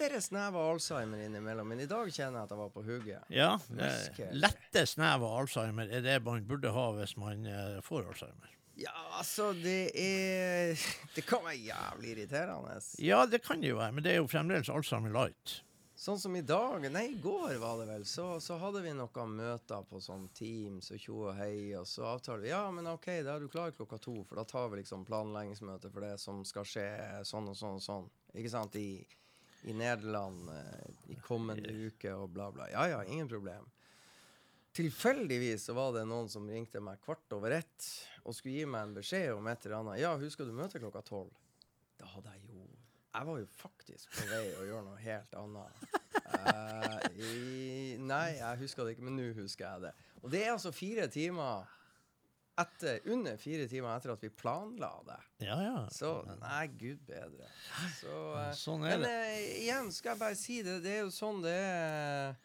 [0.01, 3.27] lettere snev av Alzheimer innimellom, men i dag kjenner jeg at jeg var på hugget.
[3.29, 8.09] Ja, eh, lette snev av Alzheimer er det man burde ha hvis man eh, får
[8.09, 8.55] Alzheimer.
[8.81, 10.79] Ja, altså, det er
[11.17, 12.79] Det kan være jævlig irriterende.
[13.05, 15.61] Ja, det kan det jo være, men det er jo fremdeles Alzheimer light.
[16.01, 19.35] Sånn som i dag, nei, i går var det vel, så, så hadde vi noen
[19.37, 23.11] møter på sånn Teams og tjo og hei, og så avtaler vi ja, men OK,
[23.21, 26.41] da er du klar klokka to, for da tar vi liksom planleggingsmøte for det som
[26.49, 26.89] skal skje
[27.29, 28.09] sånn og sånn og sånn.
[28.33, 28.81] Ikke sant?
[28.81, 29.03] I,
[29.63, 32.69] i Nederland eh, i kommende uke og bla, bla.
[32.73, 33.67] Ja ja, ingen problem.
[34.73, 37.87] Tilfeldigvis så var det noen som ringte meg kvart over ett
[38.23, 40.01] og skulle gi meg en beskjed om et eller annet.
[40.03, 41.33] Ja, husker du møtet klokka tolv?
[41.99, 42.69] Da hadde jeg jo
[43.11, 45.81] Jeg var jo faktisk på vei å gjøre noe helt annet.
[46.31, 49.91] Uh, i, nei, jeg husker det ikke, men nå husker jeg det.
[50.23, 51.67] Og det er altså fire timer
[52.61, 55.19] etter, under fire timer etter at vi planla det.
[55.47, 55.81] Ja, ja.
[55.95, 57.49] Så nei, gud bedre.
[58.01, 59.11] Så, eh, Sånn er men det.
[59.17, 62.39] Men igjen skal jeg bare si det, det er jo sånn det er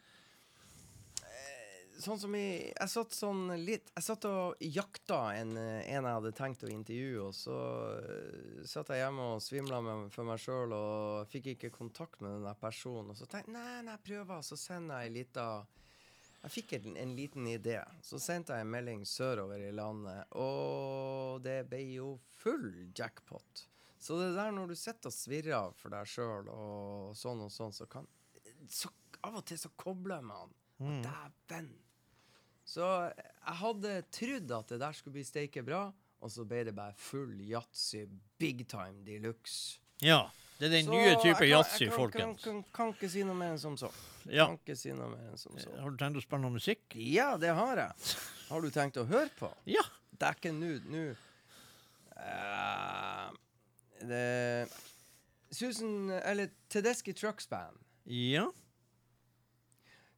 [1.26, 6.04] Eh, Sånn som i Jeg satt sånn litt Jeg satt og jakta en, eh, en
[6.04, 7.56] jeg hadde tenkt å intervjue, og så
[8.02, 12.44] eh, satt jeg hjemme og svimla med, for meg sjøl og fikk ikke kontakt med
[12.44, 13.12] den personen.
[13.12, 15.46] Og så tenkte jeg nei, nei, jeg prøver, så sender jeg ei lita
[16.46, 17.80] Jeg fikk en, en liten idé.
[18.06, 23.64] Så sendte jeg en melding sørover i landet, og det ble jo full jackpot.
[23.98, 27.74] Så det der når du sitter og svirrer for deg sjøl og sånn og sånn,
[27.74, 28.06] så kan
[28.70, 28.92] så
[29.26, 30.50] Av og til så kobler man.
[30.78, 31.00] Mm.
[31.02, 31.70] Dæven!
[32.68, 35.86] Så jeg hadde trodd at det der skulle bli steike bra,
[36.22, 38.04] og så ble det bare full yatzy,
[38.38, 39.80] big time de luxe.
[40.04, 40.28] Ja.
[40.60, 43.34] Det er den Så nye type yatzy, jeg kan- Kan, kan, kan ikke si noe
[43.34, 43.90] mer enn som så.
[44.32, 44.46] Ja.
[44.50, 45.70] Kan ikke si noe mer enn som så.
[45.80, 46.82] Har du tenkt å spille noe musikk?
[46.98, 48.16] Ja, det har jeg.
[48.48, 49.50] Har du tenkt å høre på?
[49.70, 49.82] Ja.
[50.16, 51.06] Det er ikke nå
[52.16, 53.32] Eh,
[54.06, 54.68] Det
[55.52, 57.76] Susan Eller Tedeschi Trucks Band.
[58.08, 58.46] Ja.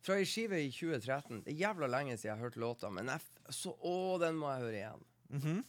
[0.01, 1.43] Fra ei skive i 2013.
[1.45, 3.21] Det er jævla lenge siden jeg har hørt låta, men jeg
[3.55, 5.05] så Å, den må jeg høre igjen.
[5.35, 5.65] Mhm.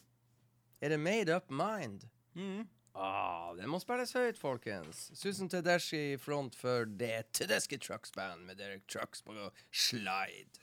[0.81, 2.05] Er det Made Up Mind?
[3.01, 5.05] Ah, den må spilles høyt, folkens.
[5.15, 9.31] Susan Tedeschi i front for det Tedeschi Trucks Band med Derek Trucks på
[9.71, 10.59] slide.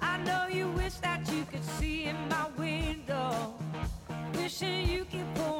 [0.00, 3.52] I know you wish that you could see in my window.
[4.34, 5.53] Wishing you could pull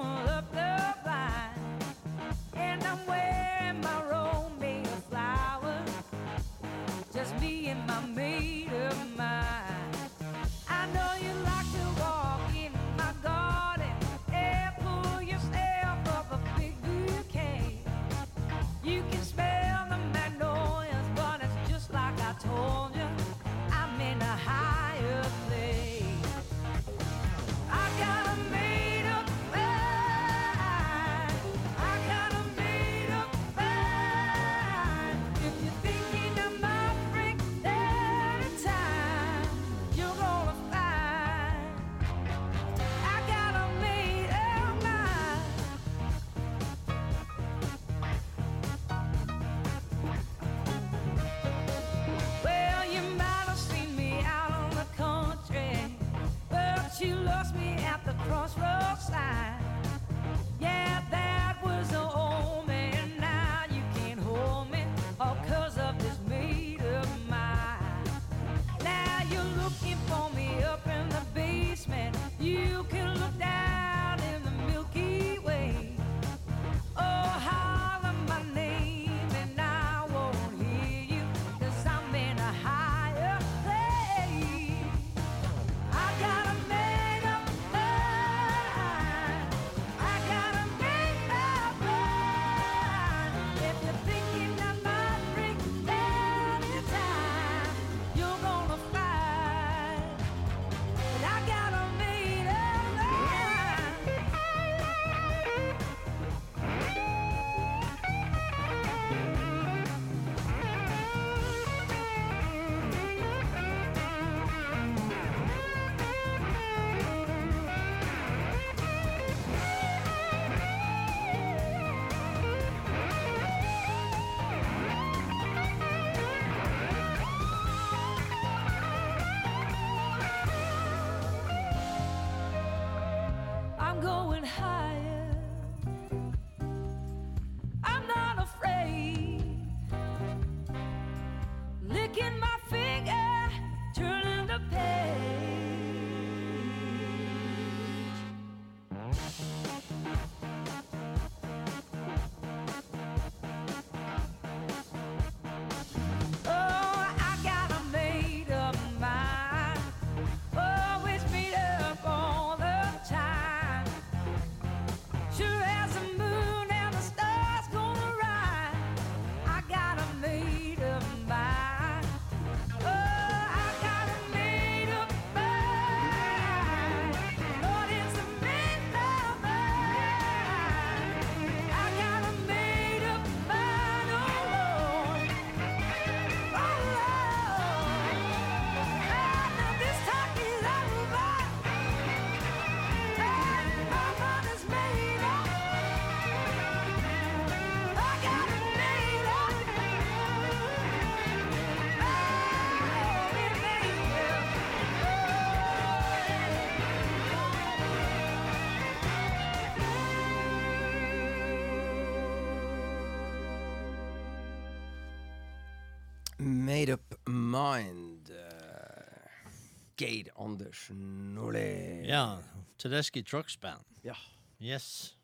[220.55, 222.07] Anders Nordli.
[222.09, 222.39] Ja.
[222.79, 223.85] Tedeschi Trucks Band.
[224.03, 224.15] Ja.
[224.61, 225.17] Yes.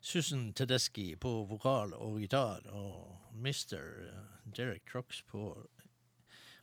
[0.00, 3.78] Susan Tedeschi på vokal og gitar, og Mr.
[4.56, 5.52] Derek Trucks på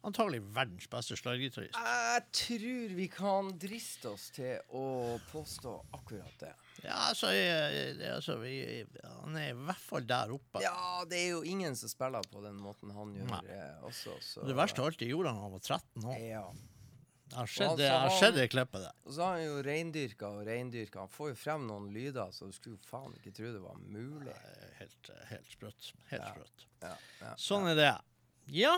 [0.04, 1.78] antagelig verdens beste slaggitarist.
[1.80, 4.84] Jeg tror vi kan driste oss til å
[5.30, 6.52] påstå akkurat det.
[6.84, 8.84] Ja, altså, jeg, altså vi,
[9.22, 10.60] Han er i hvert fall der oppe.
[10.66, 13.42] Ja, det er jo ingen som spiller på den måten han gjør Nei.
[13.56, 14.20] eh, også.
[14.20, 16.20] Så, Det verste av alt det gjorde han da han var 13 år.
[16.28, 16.46] Ja.
[17.34, 18.96] Det har så har har det klippet der.
[19.06, 21.00] Og så har han jo reindyrka og reindyrka.
[21.04, 23.80] Han får jo frem noen lyder, så du skulle jo faen ikke tro det var
[23.82, 24.36] mulig.
[24.80, 25.92] Helt, helt sprøtt.
[26.12, 26.34] Helt Ja.
[26.34, 26.68] sprøtt.
[26.84, 27.34] Ja, ja.
[27.42, 27.92] Sånn er det.
[28.54, 28.78] Ja.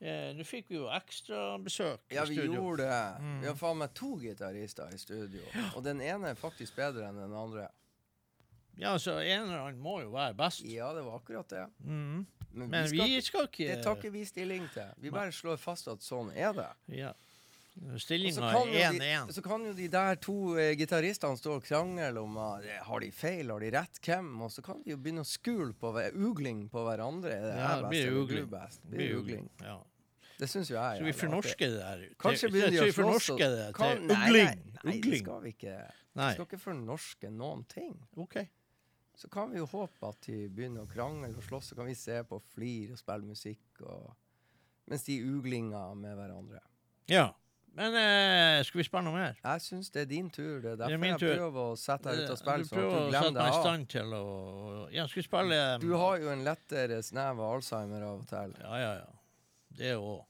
[0.00, 3.20] Eh, Nå fikk vi jo ekstrabesøk Ja, i vi gjorde det.
[3.20, 3.40] Mm.
[3.42, 5.42] Vi har faen meg to gitarister i studio.
[5.76, 7.68] Og den ene er faktisk bedre enn den andre.
[8.80, 10.62] Ja, så en eller annen må jo være best.
[10.64, 11.66] Ja, det var akkurat det.
[11.84, 12.26] Mm.
[12.52, 14.88] Men, Men vi skal, vi skal ikke Det tar ikke vi stilling til.
[14.98, 16.70] Vi bare slår fast at sånn er det.
[16.96, 17.12] Ja.
[18.02, 19.30] Stillinga er de, 1-1.
[19.32, 23.10] så kan jo de der to eh, gitaristene stå og krangle om uh, har de
[23.14, 24.28] feil, har de rett, hvem?
[24.44, 27.32] Og så kan de jo begynne å skule på ugling på hverandre.
[27.38, 28.50] Er det Ja, det blir ugling.
[28.50, 28.82] best?
[28.84, 29.48] Det Blir ugling.
[29.62, 29.78] Ja.
[30.40, 32.04] Det syns jo jeg Så vi fornorsker det der.
[32.20, 34.30] Kanskje begynner de å slåss og- det kan- nei.
[34.30, 34.54] Nei,
[34.84, 35.76] nei, det skal vi ikke.
[36.14, 37.94] Vi skal ikke fornorske noen ting.
[38.16, 38.36] OK.
[39.14, 41.94] Så kan vi jo håpe at de begynner å krangle og slåss, så kan vi
[41.94, 44.14] se på og flire og spille musikk, og,
[44.88, 46.60] mens de uglinger med hverandre.
[47.06, 47.32] Ja.
[47.80, 49.36] Men eh, skal vi spille noe mer?
[49.40, 50.58] Jeg syns det er din tur.
[50.60, 51.36] Det er Det er derfor jeg tur.
[51.38, 53.60] prøver å sette deg ut av spill, du sånn prøver at å sette meg i
[53.62, 54.24] stand til å
[54.92, 58.52] Ja, skal vi spille Du har jo en lettere snev av Alzheimer av og til.
[58.60, 59.08] Ja, ja, ja.
[59.80, 60.26] Det òg.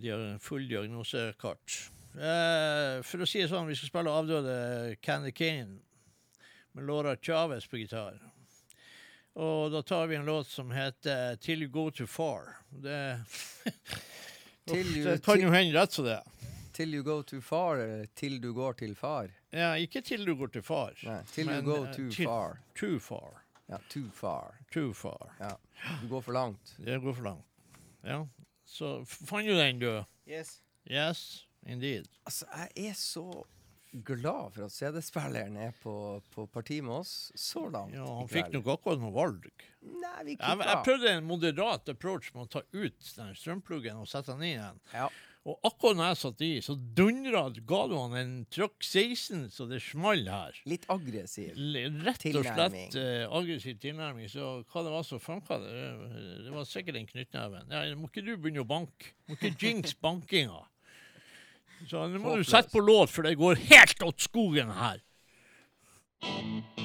[0.00, 1.76] De har en full diagnosekart.
[2.16, 4.56] Eh, for å si det sånn, vi skal spille avdøde
[5.02, 5.80] Candy Cane
[6.72, 8.16] med Laura Chavez på gitar.
[9.36, 12.54] Og da tar vi en låt som heter 'Till You Go Too Far'.
[12.70, 13.20] Det,
[14.66, 16.12] Till you- det kan jo hende rett som det.
[16.12, 16.22] er.
[16.72, 19.28] Till you go too far, eller til du går til far.
[19.52, 20.92] Ja, ikke til du går til far.
[21.04, 22.58] Nei, till you go eh, too til- far.
[22.74, 23.42] Too far.
[23.68, 24.54] Ja, too far.
[24.72, 25.34] Too far.
[25.40, 25.50] Ja.
[26.02, 26.74] Du går for langt.
[26.78, 27.44] Det går for langt.
[28.04, 28.26] Ja.
[28.66, 30.04] Så fant du den, du?
[30.28, 30.60] Yes.
[30.90, 32.04] Yes, indeed.
[32.26, 32.46] Altså,
[32.76, 33.44] jeg er så
[33.92, 35.94] glad for at CD-spilleren er på,
[36.32, 37.94] på parti med oss så langt.
[37.96, 39.50] Ja, han fikk nok akkurat noe valg.
[39.82, 44.08] Nei, vi Jeg, jeg prøvde en moderat approach med å ta ut den strømpluggen og
[44.10, 44.82] sette den inn igjen.
[44.94, 45.10] Ja.
[45.42, 49.66] Og akkurat når jeg satt i, så dundra ga du han en trøkk 16 så
[49.66, 50.58] det small her.
[50.70, 51.56] Litt aggressiv.
[51.58, 52.04] tilnærming.
[52.06, 54.30] Rett og slett uh, aggressiv tilnærming.
[54.30, 55.80] Så hva det var som funka, det,
[56.46, 57.74] det var sikkert en knyttneven.
[57.74, 59.16] Ja, må ikke du begynne å banke?
[59.26, 60.62] Må ikke jinx bankinga.
[61.88, 65.02] Så nå må du sette på låt, for det går helt åt skogen her.
[66.22, 66.82] Most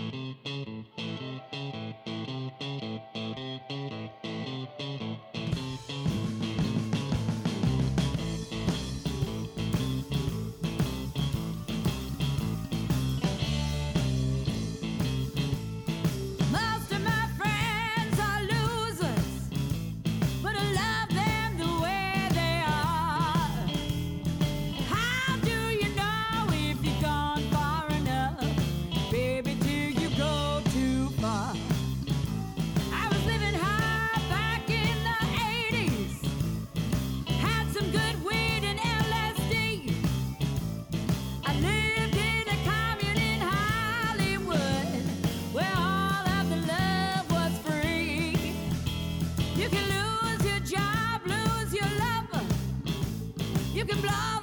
[53.88, 54.37] can blow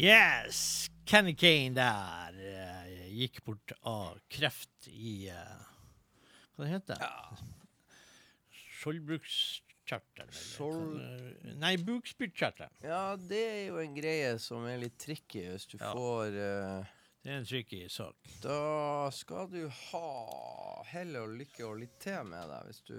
[0.00, 0.88] Yes!
[1.04, 5.64] Kenny Kane der uh, gikk bort av kreft i uh,
[6.56, 7.08] Hva det heter det?
[7.08, 7.48] Ja.
[10.22, 12.72] eller Skjold- Nei, bukspyttkjertelen.
[12.86, 15.90] Ja, det er jo en greie som er litt tricky hvis du Ja.
[15.92, 18.16] får uh, Det er en tricky sak.
[18.40, 22.96] Da skal du ha hell og lykke og litt til med deg hvis du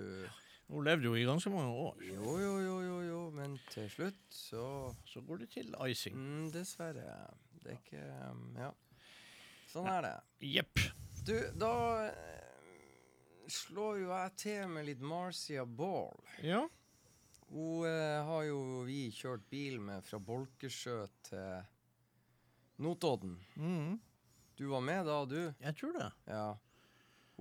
[0.71, 1.97] Hun levde jo i ganske mange år.
[2.07, 4.63] Jo, jo, jo, jo, jo, men til slutt så
[5.05, 6.15] Så går det til icing.
[6.15, 7.17] mm, Dessverre.
[7.63, 8.69] Det er ikke um, Ja.
[9.71, 10.13] Sånn er det.
[10.51, 10.79] Jepp.
[11.27, 11.73] Du, da
[12.07, 16.15] eh, slår jo jeg til med litt Marcia Ball.
[16.43, 16.63] Ja.
[17.51, 20.97] Hun uh, har jo vi kjørt bil med fra Bolkesjø
[21.27, 21.67] til
[22.83, 23.37] Notodden.
[23.55, 23.99] Mm.
[24.59, 25.39] Du var med da, du?
[25.59, 26.09] Jeg tror det.
[26.31, 26.49] Ja.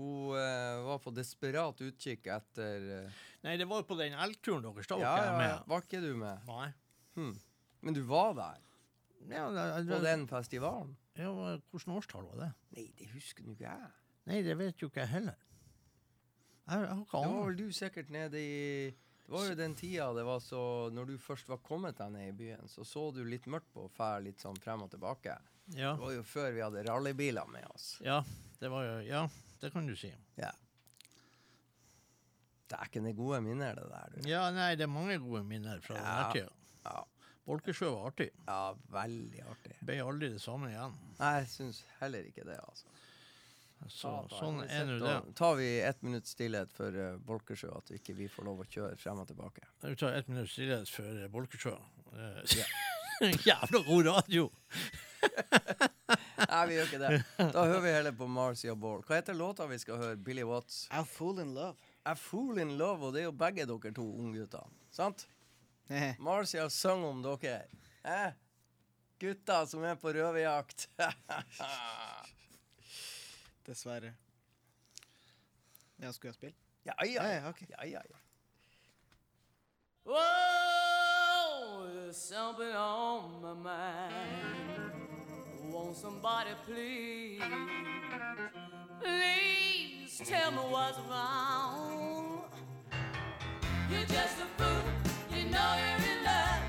[0.00, 3.20] Hun uh, var på desperat utkikk etter uh...
[3.44, 4.88] Nei, det var på den elgturen deres.
[4.88, 5.58] Da var ja, ikke ja, jeg ja.
[5.58, 5.68] med.
[5.72, 6.48] Var ikke du med?
[6.48, 6.68] Nei.
[7.18, 7.34] Hmm.
[7.84, 8.66] Men du var der?
[9.28, 10.96] Ja, det, På den festivalen?
[11.18, 11.30] Ja,
[11.70, 12.50] Hvilket årstall var det?
[12.76, 13.92] Nei, det husker nå ikke jeg.
[14.30, 15.38] Nei, det vet jo ikke jeg heller.
[16.70, 20.22] Jeg, jeg Da var vel du sikkert nede i Det var jo den tida det
[20.28, 20.62] var så
[20.94, 23.88] Når du først var kommet deg ned i byen, så så du litt mørkt på
[23.88, 25.36] å fære litt sånn frem og tilbake.
[25.74, 25.94] Ja.
[25.94, 27.92] Det var jo før vi hadde rallybiler med oss.
[28.04, 28.22] ja,
[28.60, 29.26] det var jo Ja,
[29.60, 30.10] det kan du si.
[30.40, 30.50] Ja.
[32.70, 34.28] Det er gode minner, det der, du.
[34.30, 36.12] Ja, nei, det er mange gode minner fra Ja.
[36.22, 36.52] den tida.
[36.84, 37.02] Ja.
[37.46, 38.30] Bolkesjø var artig.
[38.46, 39.76] ja, veldig artig.
[39.82, 40.94] Ble aldri det samme igjen.
[41.18, 42.86] Nei, jeg syns heller ikke det, altså.
[43.88, 45.34] Så, ja, sånn er nå det.
[45.38, 48.66] Tar vi ett minutts stillhet for uh, Bolkesjø, at vi ikke vi får lov å
[48.68, 49.64] kjøre frem og tilbake?
[49.82, 51.72] Vi tar ett minutts stillhet før uh, Bolkesjø.
[52.12, 54.50] Eh, Jævla god radio!
[56.50, 57.10] Nei, vi gjør ikke det.
[57.54, 59.02] Da hører vi heller på Marcia Ball.
[59.06, 60.16] Hva heter låta vi skal høre?
[60.16, 60.86] Billy Watts?
[60.94, 61.76] A fool in love.
[62.08, 64.64] A Fool in Love, og det er jo begge dere to unggutter.
[64.90, 65.26] Sant?
[65.92, 67.66] Eh, Marcia sang om dere.
[68.08, 68.30] Eh?
[69.20, 70.86] Gutta som er på røverjakt.
[73.68, 74.14] Dessverre.
[76.00, 76.56] Ja, skulle jeg spille?
[76.88, 77.34] ja, ja, Ja, ja.
[77.42, 77.60] ja, ok.
[77.68, 78.18] ja, ja, ja.
[80.06, 84.79] Whoa, there's something on my mind.
[85.72, 87.40] Won't somebody please,
[89.00, 92.42] please tell me what's wrong?
[93.88, 94.82] You're just a fool,
[95.30, 96.62] you know you're in love.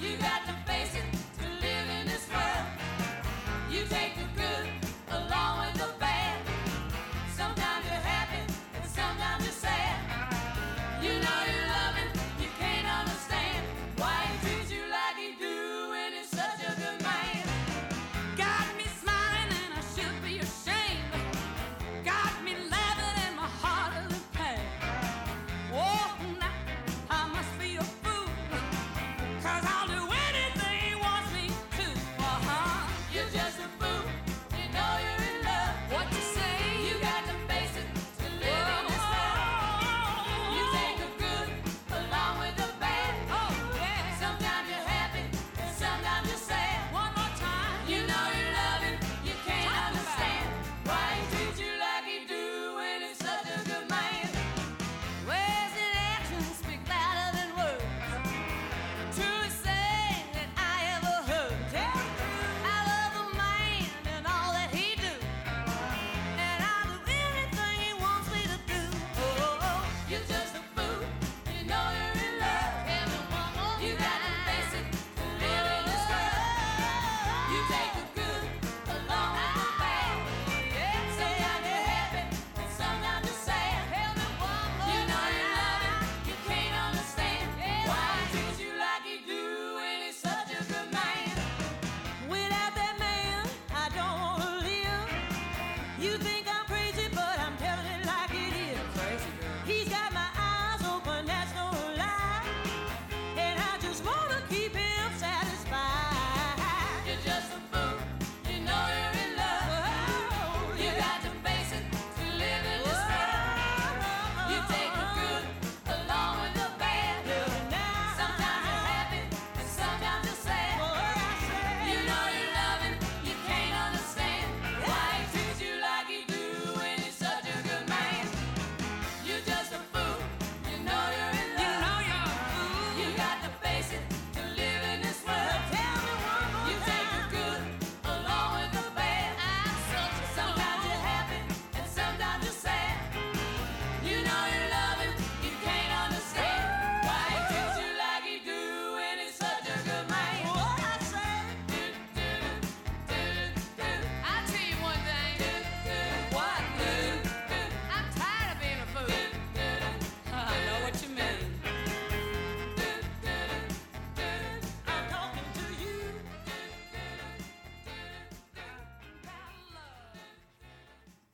[0.00, 1.04] You got to face it
[1.42, 2.66] to live in this world.
[3.70, 4.37] You take the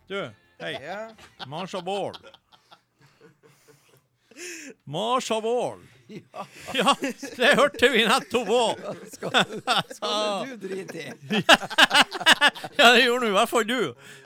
[0.07, 0.31] Du,
[0.61, 0.73] hei.
[0.85, 1.11] Ja.
[1.47, 2.15] Marsha Ball.
[4.85, 5.79] Marsha Ball.
[6.75, 6.97] Ja,
[7.37, 8.83] det hørte vi nettopp òg.
[9.15, 9.47] Skal,
[9.97, 11.13] skal du drite i?
[12.77, 13.79] Ja, det gjorde i hvert fall du.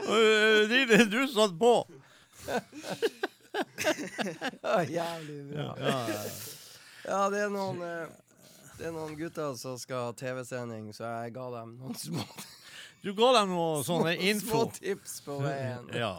[0.08, 1.74] Er du satt på.
[4.62, 5.68] Ja, jævlig bra.
[5.78, 6.22] Ja, ja.
[7.08, 8.10] Ja, det er noen eh,
[8.78, 12.22] Det er noen gutter som skal ha TV-sending, så jeg ga dem noen små,
[13.04, 14.48] Du ga dem noe sånn info.
[14.48, 15.86] små tips på veien.
[16.02, 16.14] Ja.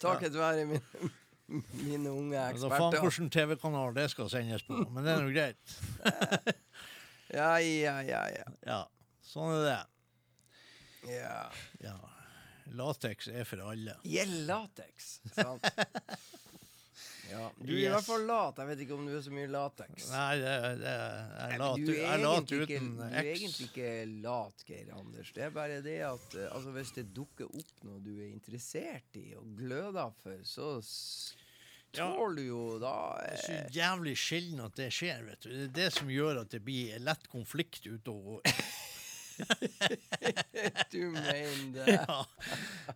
[0.00, 1.10] Takket være mine,
[1.84, 3.04] mine unge Altså, faen eksperter.
[3.04, 6.56] hvilken TV-kanal det skal sendes på, men det er nå greit.
[7.32, 8.48] Ja, ja, ja, ja.
[8.68, 8.80] Ja,
[9.24, 9.76] sånn er det.
[11.14, 11.38] ja.
[11.80, 11.94] Ja.
[12.76, 13.94] Lateks er for alle.
[14.08, 15.64] Gjeld lateks, sant?
[17.32, 18.58] Ja, du er i hvert fall lat.
[18.60, 20.08] Jeg vet ikke om du er så mye lateks.
[20.12, 23.92] Nei, det, det er lat, du er, lat uten ikke, du er egentlig ikke
[24.24, 25.32] lat, Geir Anders.
[25.36, 29.20] Det er bare det at eh, altså, hvis det dukker opp noe du er interessert
[29.20, 30.74] i og gløder for, så
[31.92, 35.50] tåler du jo da Det er så eh, jævlig sjelden at det skjer, vet du.
[35.52, 38.40] Det er det som gjør at det blir lett konflikt går.
[40.92, 41.86] Du mener det?
[41.96, 42.18] Ja.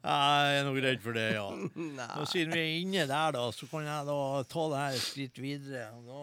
[0.03, 1.47] Jeg er nok redd for det, ja.
[2.21, 4.19] Og siden vi er inne der, da, så kan jeg da
[4.53, 5.89] ta det her et skritt videre.
[6.05, 6.23] Nå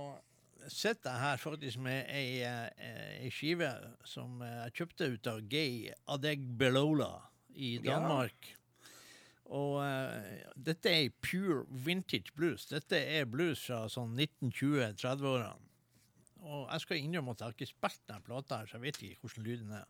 [0.72, 3.70] sitter jeg her faktisk med ei, eh, ei skive
[4.07, 7.11] som jeg kjøpte ut av Gay Adegbelola
[7.55, 7.97] i Ja.
[7.97, 8.53] Danmark.
[9.53, 10.24] Og uh,
[10.55, 12.64] dette er pure vintage blues.
[12.72, 15.68] Dette er blues fra sånn 1920-30-årene.
[16.43, 19.03] Og jeg skal innrømme at jeg har ikke spilt den plata her, så jeg vet
[19.03, 19.86] ikke hvordan lyden er.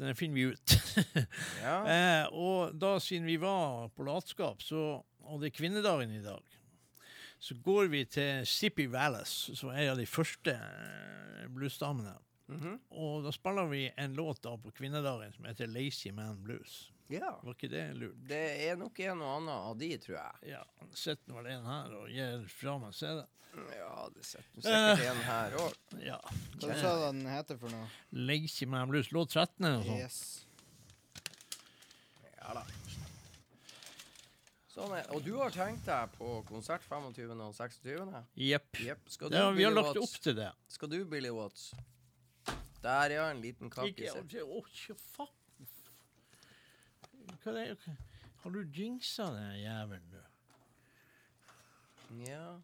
[0.00, 0.76] Den finner vi ut.
[1.60, 1.76] Ja.
[1.84, 6.56] Eh, og da, siden vi var på latskap, så, og det er kvinnedagen i dag,
[7.40, 10.56] så går vi til Sippy Wallace, som er en av de første
[11.52, 12.16] bluesdamene.
[12.48, 12.78] Mm -hmm.
[12.90, 16.92] Og da spiller vi en låt da på kvinnedagen som heter Lazy Man Blues.
[17.10, 17.32] Ja.
[17.42, 18.16] Var ikke det lurt?
[18.30, 20.50] Det er nok en og annen av de, tror jeg.
[20.54, 20.62] Ja,
[20.94, 23.22] sitter vel en her og gir fra meg CD.
[23.74, 25.80] Ja, det sitter sikkert en her òg.
[26.06, 26.20] Ja.
[26.62, 27.88] Hva sa du den heter for noe?
[28.14, 30.04] Lazy Man Blues, låt 13 eller noe sånt.
[30.04, 30.20] Yes.
[32.38, 32.62] Ja da.
[34.70, 35.08] Sånn er.
[35.16, 37.34] Og du har tenkt deg på konsert 25.
[37.42, 38.14] og 26.?
[38.38, 38.80] Jepp.
[38.86, 39.02] Jepp.
[39.10, 40.14] Skal du, Ja, vi har Billy lagt Watts?
[40.14, 40.50] opp til det.
[40.70, 41.72] Skal du, Billy Watts?
[42.80, 43.26] Der, ja.
[43.34, 43.90] En liten kake.
[43.90, 44.62] Ikke, å,
[45.18, 45.34] fuck.
[47.44, 47.96] Hva er det?
[48.42, 50.20] Har du jinxa den jævelen, du?
[52.24, 52.56] Ja.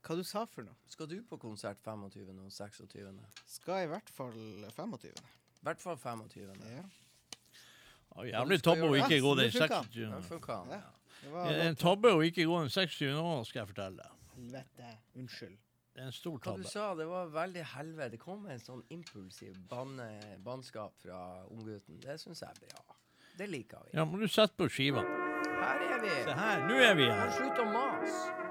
[0.00, 0.76] Hva du sa for noe?
[0.90, 2.30] Skal du på konsert 25.
[2.40, 3.20] og 26.?
[3.46, 4.32] Skal i hvert fall
[4.76, 5.10] 25.
[5.60, 6.54] I hvert fall 25.
[6.72, 6.84] Ja.
[8.16, 9.90] Å, jævlig tabbe å ikke gå den 26.
[9.94, 10.14] Den.
[10.72, 10.80] Ja.
[11.20, 13.10] Det Det var en tabbe å ikke gå den 26.
[13.14, 14.16] nå, skal jeg fortelle deg.
[14.36, 14.94] Helvete.
[15.20, 15.58] Unnskyld.
[15.90, 16.62] Det er en stor tabbe.
[16.64, 18.14] Hva du sa, det var veldig helvete.
[18.16, 20.08] Det kom en sånn impulsiv banne,
[20.42, 22.00] bannskap fra unggutten.
[22.00, 22.96] Det syns jeg er bra.
[23.40, 23.96] Det liker vi.
[23.96, 25.00] Ja, må du sette på skiva.
[25.00, 26.10] Her er vi.
[26.26, 27.30] Se her, nå er vi her.
[27.32, 28.49] Slutt å mase.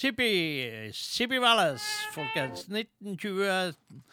[0.00, 1.84] Sippi, Sippi Valles,
[2.14, 2.62] folkens.
[2.72, 4.06] 1920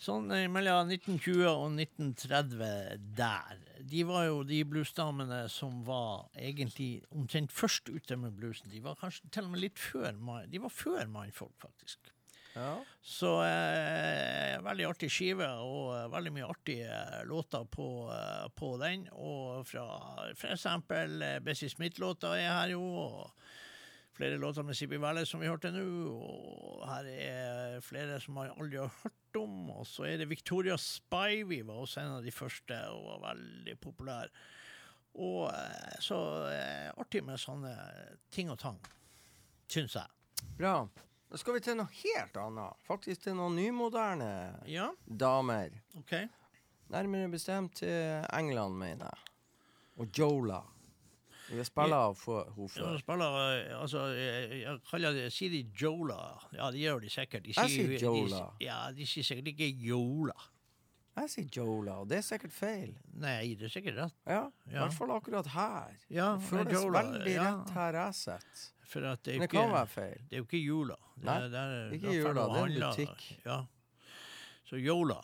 [0.00, 3.58] Sånn eh, mellom 1920 og 1930 der.
[3.90, 8.70] De var jo de bluesdamene som var egentlig omtrent først ute med bluesen.
[8.70, 10.14] De var kanskje til og med litt før.
[10.48, 12.14] De var før mannfolk, faktisk.
[12.54, 12.78] Ja.
[13.02, 19.08] Så eh, veldig artig skive, og eh, veldig mye artige låter på, eh, på den.
[19.18, 19.88] Og fra
[20.54, 23.50] eksempel eh, Bessie Smith-låta er her jo, og
[24.20, 25.82] flere låter med Sippi Valle som vi hørte nå.
[26.12, 29.70] Og her er flere som man aldri har hørt om.
[29.72, 33.76] Og så er det Victoria Spivey, var også en av de første, og var veldig
[33.80, 34.32] populær.
[35.24, 36.18] Og eh, så
[36.52, 37.72] eh, artig med sånne
[38.34, 38.76] ting og tang,
[39.72, 40.44] syns jeg.
[40.58, 40.74] Bra.
[41.30, 42.84] Da skal vi til noe helt annet.
[42.90, 44.30] Faktisk til noen nymoderne
[44.68, 45.72] Ja, damer.
[46.02, 46.28] Okay.
[46.92, 49.32] Nærmere bestemt til England, mener jeg.
[49.96, 50.60] Og Jola.
[51.50, 56.20] Vi spiller for henne Ja, spiller, eh, altså, jeg, jeg kaller det, Sier de Jola?
[56.54, 57.42] Ja, det gjør de sikkert.
[57.44, 58.44] De Jeg sier de- Jola.
[58.60, 60.36] ja, de sier sikkert ikke Jola.
[61.16, 62.92] Jeg sier Jola, og det er sikkert feil.
[63.18, 64.14] Nei, det er sikkert rett.
[64.26, 64.84] Ja, I Ja.
[64.86, 65.96] hvert fall akkurat her.
[66.08, 67.48] Ja, Det føles Jola, veldig ja.
[67.50, 68.68] rett her jeg sitter.
[68.90, 70.18] For at det, er Men det kan være feil.
[70.30, 70.96] det er jo ikke Jola.
[71.16, 73.26] Det, Nei, det er, ikke Jola, det er en butikk.
[73.44, 73.58] Ja.
[74.70, 75.20] Så Jola.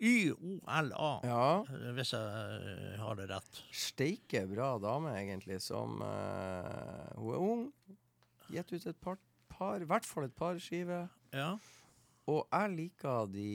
[0.00, 1.62] Y-O-L-A, Ja.
[1.94, 3.60] hvis jeg eh, har det rett.
[3.72, 7.64] Steike bra dame, egentlig, som uh, Hun er ung.
[8.50, 9.18] Gitt ut et par,
[9.48, 11.06] par i hvert fall et par skiver.
[11.32, 11.54] Ja.
[12.26, 13.48] Og jeg liker de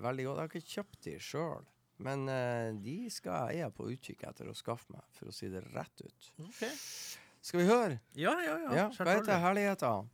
[0.00, 0.38] veldig godt.
[0.38, 1.64] Jeg har ikke kjøpt de sjøl.
[1.98, 5.48] Men uh, de skal jeg er på utkikk etter å skaffe meg, for å si
[5.50, 6.30] det rett ut.
[6.46, 6.62] Ok.
[7.42, 7.98] Skal vi høre?
[8.18, 8.70] Ja, ja, ja.
[8.74, 10.08] Ja, Hva heter herligheten?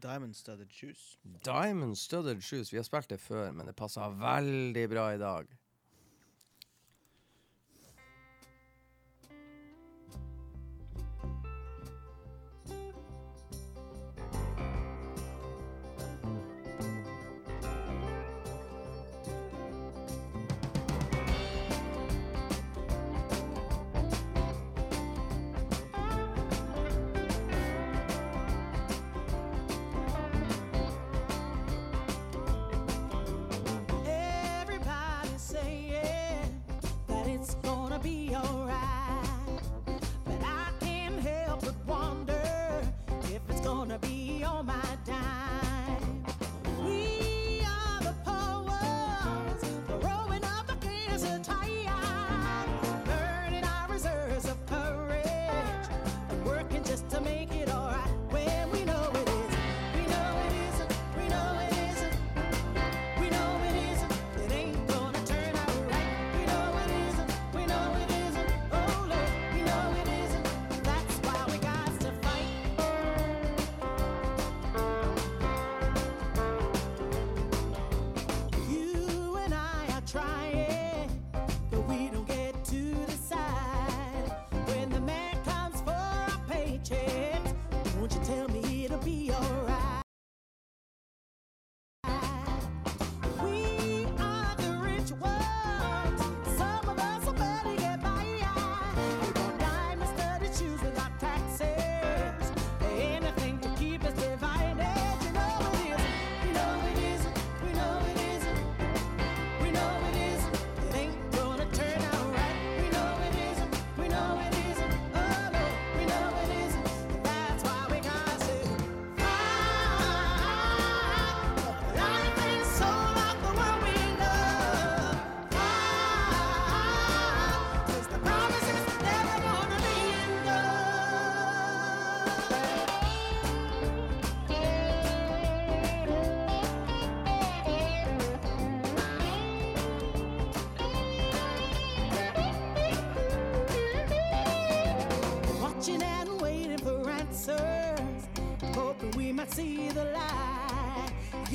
[0.00, 1.18] Diamond Studded Shoes.
[1.44, 2.72] Diamond Studded Shoes.
[2.72, 5.50] Vi har spilt det før, men det passer veldig bra i dag.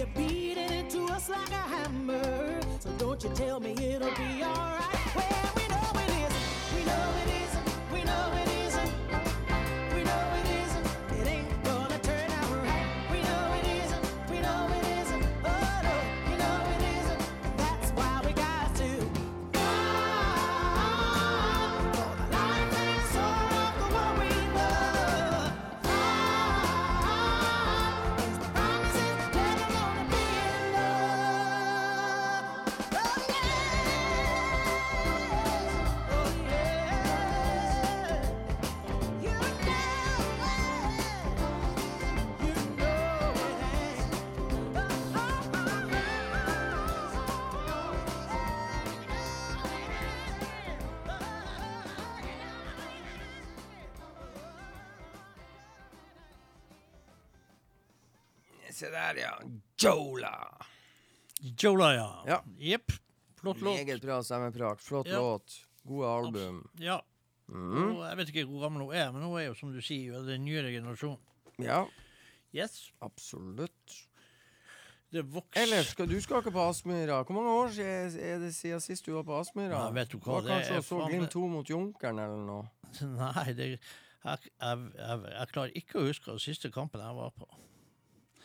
[0.05, 0.19] Light.
[0.19, 3.94] You're beating into us like a hammer, so don't you tell me it'll
[58.85, 59.33] se der, ja.
[59.81, 60.33] Jola.
[61.61, 62.07] Jola, ja.
[62.29, 62.39] Ja.
[62.71, 62.91] Jepp.
[63.41, 63.75] Flott låt.
[63.81, 64.81] Meget bra stemmeprat.
[64.81, 65.19] Flott Ja.
[65.19, 65.59] låt.
[65.85, 66.63] Gode album.
[66.81, 67.01] Ja.
[67.49, 67.91] Mm.
[67.97, 70.15] Og jeg vet ikke hvor gammel hun er, men hun er jo, som du sier,
[70.15, 71.19] jo den nyere generasjonen.
[71.61, 71.83] Ja,
[72.55, 72.91] Yes.
[73.01, 74.07] absolutt.
[75.13, 77.21] Det vokser Ellers, skal, du skal ikke på Aspmyra.
[77.23, 79.83] Hvor mange år siden er det siden sist du var på Aspmyra?
[79.85, 82.19] Ja, vet du hva, Var det kanskje er og så Glimt meg- 2 mot Junkeren
[82.19, 82.69] eller noe?
[83.19, 83.79] Nei, det, jeg,
[84.25, 87.47] jeg, jeg, jeg klarer ikke å huske den siste kampen jeg var på.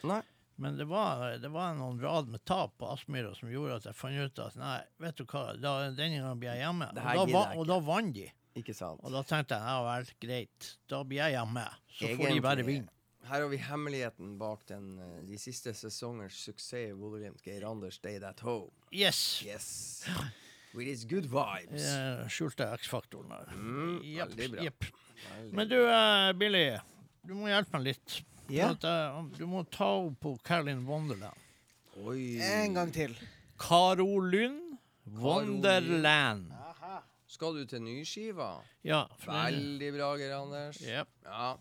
[0.05, 0.21] Nei.
[0.61, 3.97] Men det var, det var noen rad med tap på Aspmyra som gjorde at jeg
[3.97, 6.89] fant ut at nei, vet du hva, da, denne gangen blir jeg hjemme.
[6.93, 8.27] Og da, va- og da vant de.
[8.61, 9.01] Ikke sant?
[9.07, 11.65] Og da tenkte jeg ja vel, greit, da blir jeg hjemme.
[11.97, 12.93] Så får de bare vinne.
[13.31, 17.43] Her har vi hemmeligheten bak den, eh, de siste sesongers suksess i Bodø-Glimt.
[17.45, 18.73] Geir Anders stayed at home.
[18.91, 19.43] Yes.
[19.47, 19.69] Yes.
[20.75, 21.85] With his good vibes.
[21.85, 23.53] Eh, Skjulte X-faktoren der.
[23.55, 24.65] Mm, yep, veldig bra.
[24.67, 24.89] Yep.
[25.29, 26.65] Veldig Men du, uh, Billy,
[27.29, 28.21] du må hjelpe meg litt.
[28.51, 28.71] Ja.
[28.75, 31.47] At, uh, du må ta henne på Carolyn Wonderland.
[32.05, 32.41] Oi.
[32.43, 33.15] En gang til.
[33.61, 34.59] Karolyn
[35.21, 36.51] Wonderland.
[37.31, 38.57] Skal du til nyskiva?
[38.83, 39.05] Ja.
[39.23, 40.81] Veldig bra, Geir Anders.
[40.83, 41.13] Yep.
[41.25, 41.53] Ja.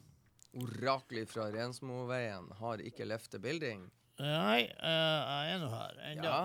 [0.57, 3.85] Oraklet fra Rensmoveien har ikke left the building.
[4.19, 6.25] Nei, uh, jeg er nå her ennå.
[6.25, 6.41] Ja.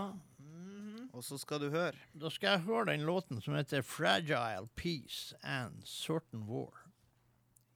[1.15, 1.97] Og så skal du høre.
[2.19, 6.91] Da skal jeg høre den låten som heter 'Fragile Peace and Certain War'.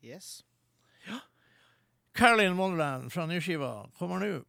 [0.02, 0.42] Yes.
[2.18, 4.44] Caroline Wonderland fra nyskiva kommer nå.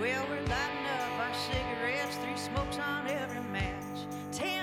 [0.00, 4.06] Well, we're lighting up our cigarettes, three smokes on every match.
[4.32, 4.59] Tempting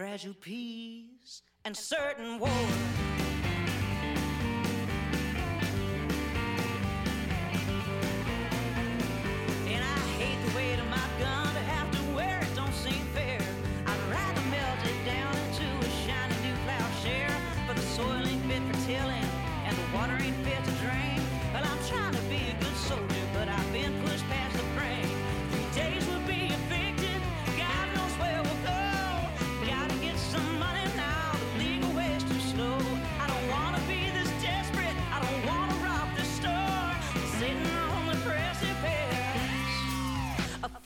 [0.00, 3.09] fragile peace and certain war.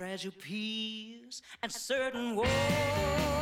[0.04, 3.33] Fragile peace and certain war.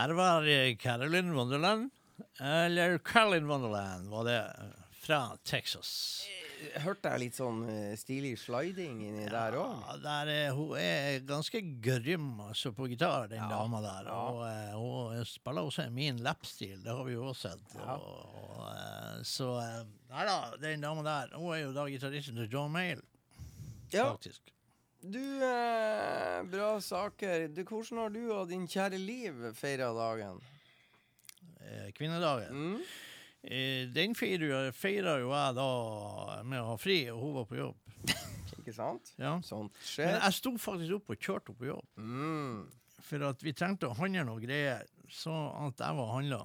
[0.00, 1.90] Der var eh, Carolyn Wonderland.
[2.40, 4.38] Eller Carolyn Wonderland var det.
[4.38, 5.90] eh, Fra Texas.
[6.84, 9.22] Hørte jeg litt sånn eh, stilig sliding inni?
[9.26, 10.56] Ja, der òg?
[10.56, 14.10] hun er ganske grym altså, på gitar, den Ja, dama der.
[14.12, 17.76] Og eh, hun spiller også min lappstil, det har vi jo også sett.
[17.80, 17.96] Ja.
[17.96, 19.82] Og, og, eh, så eh,
[20.12, 21.36] Nei da, den dama der.
[21.38, 23.02] Hun er jo da gitaristen til John Mayle,
[23.92, 24.10] Ja.
[24.14, 24.52] faktisk.
[25.00, 27.48] Du, eh, bra saker.
[27.48, 30.40] Du, hvordan har du og din kjære Liv feira dagen?
[31.60, 32.52] Eh, kvinnedagen.
[32.52, 32.82] Mm?
[33.42, 35.70] Eh, den feira jo jeg da
[36.44, 37.96] med å ha fri, og hun var på jobb.
[38.60, 39.14] Ikke sant?
[39.16, 39.38] Ja.
[39.40, 41.86] Sånt Men jeg sto faktisk opp og kjørte henne på jobb.
[41.96, 43.00] Mm.
[43.08, 45.32] For at vi trengte å handle noe greier, så
[45.64, 46.42] at jeg var handla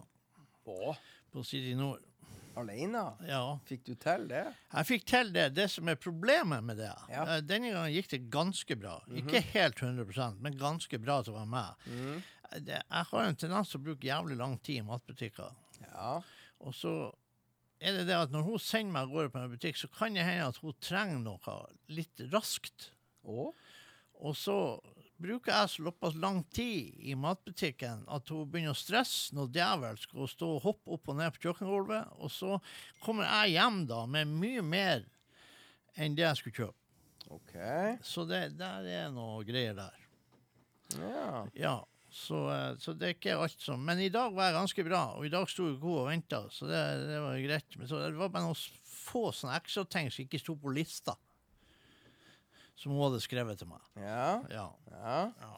[0.64, 2.08] på City Nord.
[2.58, 3.02] Aleine?
[3.28, 3.42] Ja.
[3.68, 4.44] Fikk du til det?
[4.74, 5.48] Jeg fikk til det.
[5.58, 7.24] Det som er problemet med det Ja.
[7.36, 9.00] eh, Denne gangen gikk det ganske bra.
[9.12, 11.86] Ikke helt 100% men ganske bra til å være med.
[11.92, 12.24] Mm.
[12.68, 15.52] Jeg har en tendens til å bruke jævlig lang tid i matbutikker.
[15.92, 16.22] Ja.
[16.62, 17.12] Og så
[17.82, 20.14] er det det at når hun sender meg av gårde på en butikk, så kan
[20.16, 21.58] det hende at hun trenger noe
[21.92, 22.92] litt raskt.
[23.26, 23.50] Å?
[24.24, 24.56] Og så
[25.22, 30.30] bruker jeg såpass lang tid i matbutikken at hun begynner å stresse noe djevelsk og
[30.32, 32.16] stå og hoppe opp og ned på kjøkkengulvet.
[32.20, 32.58] Og så
[33.04, 35.06] kommer jeg hjem da med mye mer
[35.96, 36.82] enn det jeg skulle kjøpe.
[37.34, 37.56] OK.
[38.06, 40.02] Så det der er noe greier der.
[41.00, 41.46] Ja.
[41.58, 41.76] Ja,
[42.16, 45.02] så, eh, så det er ikke alt som Men i dag var jeg ganske bra,
[45.18, 47.78] og i dag sto jeg god og venta, så det, det var greit.
[47.80, 51.16] Men så det var bare noen få sånne ekstrating som ikke sto på lista,
[52.76, 53.82] som hun hadde skrevet til meg.
[54.00, 54.44] Ja.
[54.52, 55.56] Ja, ja.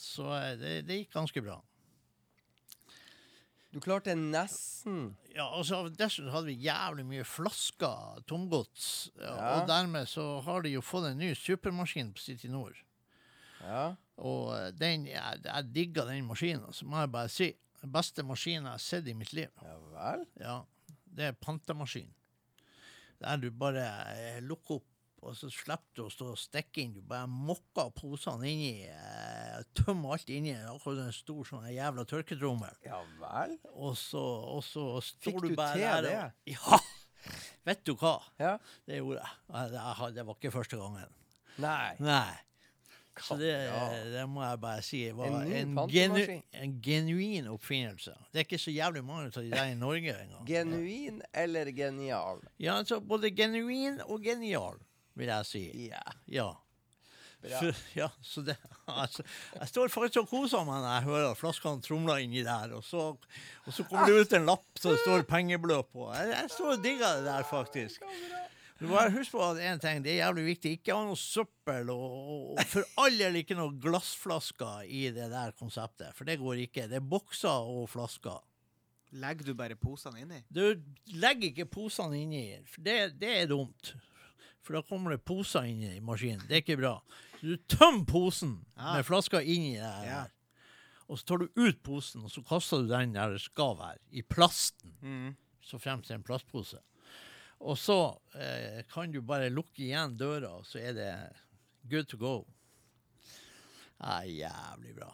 [0.00, 1.60] Så eh, det, det gikk ganske bra.
[3.74, 9.34] Du klarte nesten Ja, og så Dessuten hadde vi jævlig mye flasker tomgods, ja.
[9.58, 12.78] Og dermed så har de jo fått en ny supermaskin på City Nord.
[13.60, 13.90] Ja.
[14.16, 17.50] Og eh, den, jeg, jeg digga den maskinen, så må jeg bare si.
[17.82, 19.52] Den beste maskinen jeg har sett i mitt liv.
[19.60, 20.24] Ja vel?
[20.40, 20.56] Ja,
[21.16, 22.08] det er pantemaskin.
[23.20, 23.84] Der du bare
[24.16, 24.88] eh, lukker opp,
[25.26, 26.94] og så slipper du å stå og stikke inn.
[26.96, 32.78] Du bare mokker posene inni, eh, tømmer alt inni, akkurat en stor sånn jævla tørketrommel.
[32.86, 33.58] Ja vel?
[33.74, 34.22] Og så,
[34.56, 34.86] og så
[35.24, 36.16] Fikk du du til der det?
[36.56, 36.80] Ja!
[37.66, 38.20] Vet du hva?
[38.38, 38.56] Ja.
[38.86, 40.12] Det gjorde jeg.
[40.14, 41.14] Det var ikke første gangen.
[41.58, 41.96] Nei.
[41.98, 42.34] Nei.
[43.16, 43.52] Så det,
[44.12, 46.20] det må jeg bare si var En en, genu,
[46.52, 48.12] en genuin oppfinnelse.
[48.32, 50.44] Det er ikke så jævlig mange av de der i Norge engang.
[50.48, 52.42] Genuin eller genial?
[52.60, 54.76] Ja, altså både genuin og genial,
[55.16, 55.64] vil jeg si.
[55.88, 56.04] Ja.
[56.30, 56.52] Ja.
[57.46, 58.56] For, ja, så det,
[58.90, 59.22] altså,
[59.54, 63.12] jeg står faktisk og koser meg når jeg hører flaskene tromler inni der, og så,
[63.66, 66.08] og så kommer det ut en lapp som det står pengeblø på.
[66.16, 68.08] Jeg, jeg står og digger det der, faktisk.
[68.76, 70.72] Du må huske på at en ting, det er jævlig viktig.
[70.76, 75.54] Ikke ha noe søppel, og, og for all del ikke noe glassflasker i det der
[75.56, 76.12] konseptet.
[76.16, 76.84] For det går ikke.
[76.90, 78.42] Det er bokser og flasker.
[79.16, 80.42] Legger du bare posene inni?
[80.52, 80.60] Du
[81.16, 83.94] legger ikke posene inni, for det, det er dumt.
[84.66, 86.42] For da kommer det poser inn i maskinen.
[86.48, 86.96] Det er ikke bra.
[87.38, 88.96] Så du tømmer posen Ja.
[88.96, 90.04] med flasker inni der.
[90.08, 90.24] Ja.
[91.06, 94.00] Og så tar du ut posen, og så kaster du den der det skal være,
[94.10, 94.96] i plasten.
[95.02, 95.36] Mm.
[95.62, 96.80] Så fremst det er en plastpose.
[97.62, 97.98] Og så
[98.34, 101.12] eh, kan du bare lukke igjen døra, og så er det
[101.88, 102.34] good to go.
[103.96, 105.12] Det er jævlig bra.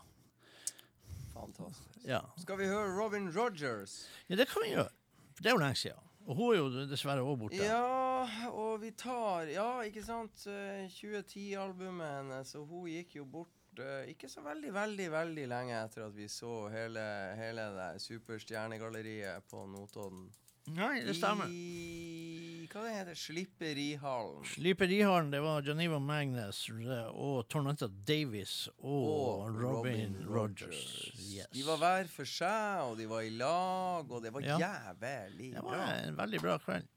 [1.35, 2.01] Fantastisk.
[2.09, 2.21] Ja.
[2.41, 4.09] Skal vi høre Robin Rogers?
[4.29, 4.89] ja, det kan vi gjøre.
[5.37, 6.09] For det er jo lenge siden.
[6.27, 7.57] Og hun er jo dessverre også borte.
[7.59, 10.45] Ja, og vi tar Ja, ikke sant?
[10.47, 15.81] eh, 2010-albumet hennes, og hun gikk jo bort eh, ikke så veldig, veldig veldig lenge
[15.83, 17.03] etter at vi så hele,
[17.41, 20.29] hele det superstjernegalleriet på Notodden.
[20.77, 21.51] Nei, det stemmer.
[21.51, 22.32] I
[22.73, 24.45] hva det heter Slipperihallen.
[24.49, 31.13] Sliperihallen, det var Geneva Magnus eh, og Tornetta Davis og, Robin, Rogers.
[31.19, 31.49] Yes.
[31.53, 34.59] De var hver for seg, og de var i lag, og det var Ja.
[34.59, 35.77] jævlig Det bra.
[35.77, 36.89] var en veldig bra kveld.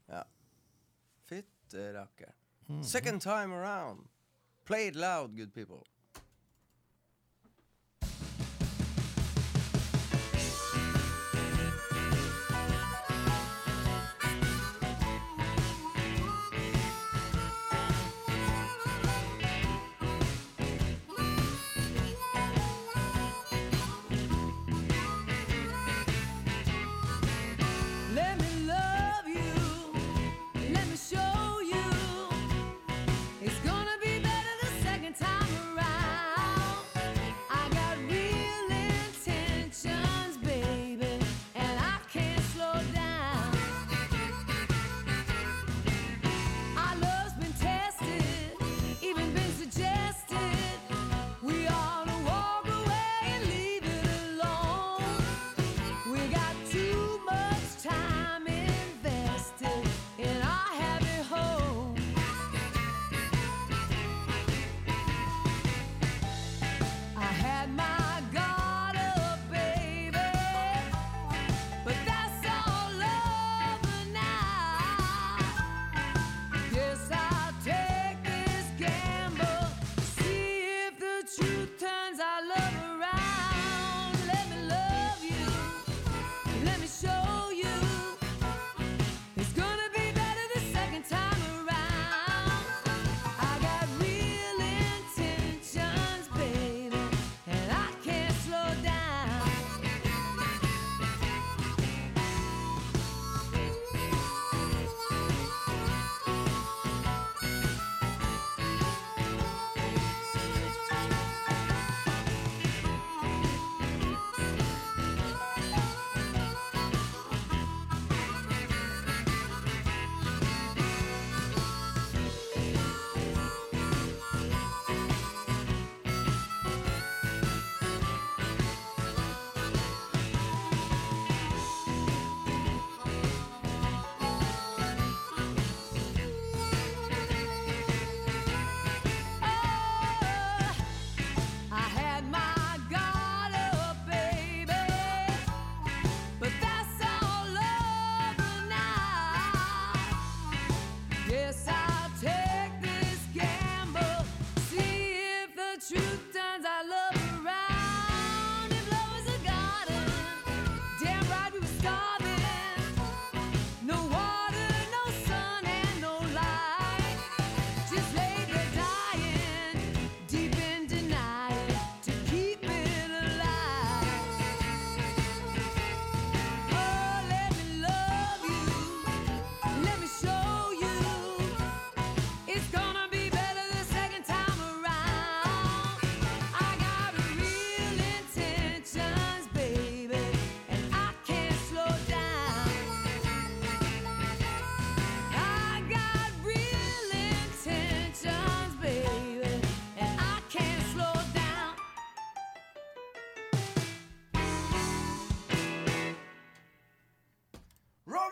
[1.28, 2.32] Fytterakker.
[2.68, 2.82] Mhm.
[2.84, 4.08] Second time around.
[4.64, 5.84] Play it loud, good people.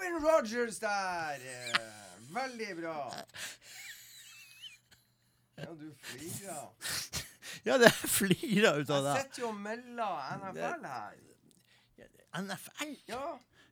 [0.05, 1.41] Kevin Rogers der!
[2.35, 3.15] Veldig bra.
[5.57, 6.69] Ja, du flirer.
[7.65, 9.21] Ja, det flirer ut av Jeg det.
[9.23, 11.15] sitter jo mellom NFL her.
[12.43, 12.91] NFL?
[13.09, 13.21] Ja,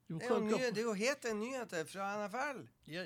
[0.09, 2.63] det er nye, det er jo hete nyheter fra NFL.
[2.89, 3.03] Ja.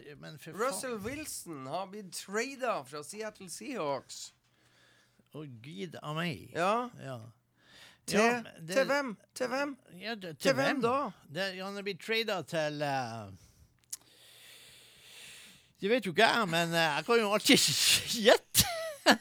[0.55, 4.21] Russell Wilson har blitt trada fra Seattle Seahawks.
[5.35, 6.53] Å, gid av meg.
[6.55, 7.19] Ja, Ja.
[8.07, 9.17] Til, Ja, det- til hvem?
[9.35, 9.77] Til hvem?
[10.01, 11.11] Ja, det, Til hvem da?
[11.35, 13.33] Det, han er blitt trada til uh,
[15.81, 17.59] Det vet jo ikke jeg, men uh, jeg kan jo alltid
[18.27, 18.65] gjette.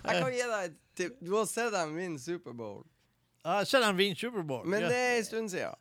[0.00, 1.18] Jeg kan gi deg et tipp.
[1.20, 2.80] Du har sett dem vinne Superbowl.
[3.44, 4.64] Jeg har sett han vinne Superbowl.
[4.68, 5.76] Men det er en stund siden.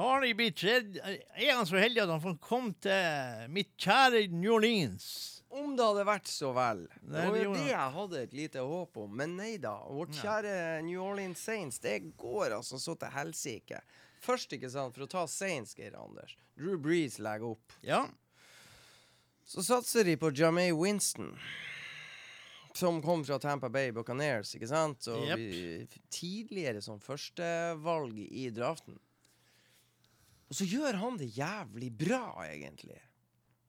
[0.00, 4.22] Har de blitt tredd Er han så heldig at han får komme til mitt kjære
[4.32, 5.39] New Orleans?
[5.50, 6.84] Om det hadde vært så vel.
[7.02, 9.16] Det var jo det jeg hadde et lite håp om.
[9.18, 9.72] Men nei da.
[9.90, 10.52] Vårt kjære
[10.86, 13.80] New Orleans Saints, det går altså så til helsike.
[14.22, 16.36] Først, ikke sant, for å ta Saints, Geir Anders.
[16.54, 17.74] Drew Breeze legger opp.
[17.82, 18.04] Ja.
[19.48, 21.32] Så satser de på Jamay Winston.
[22.76, 25.08] Som kom fra Tampa Bay Buccaneers, ikke sant?
[25.10, 25.40] Og yep.
[25.40, 29.00] vi- tidligere som førstevalg i draften.
[30.50, 33.00] Og så gjør han det jævlig bra, egentlig.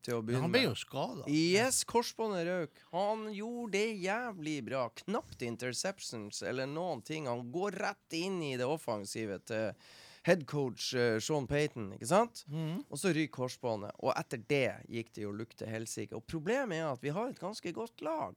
[0.02, 0.72] Til å begynne han ble med.
[0.72, 1.26] jo skada.
[1.30, 2.80] Yes, korsbåndet røk.
[2.94, 4.86] Han gjorde det jævlig bra.
[5.03, 7.28] Knapt interceptions eller noen ting.
[7.30, 9.76] Han går rett inn i det offensive til
[10.26, 12.44] headcoach uh, Sean Payton, ikke sant?
[12.49, 12.82] Mm.
[12.90, 13.94] Og så ryker korsbåndet.
[14.02, 16.18] Og etter det gikk det jo lukte helsike.
[16.18, 18.34] Og problemet er at vi har et ganske godt lag.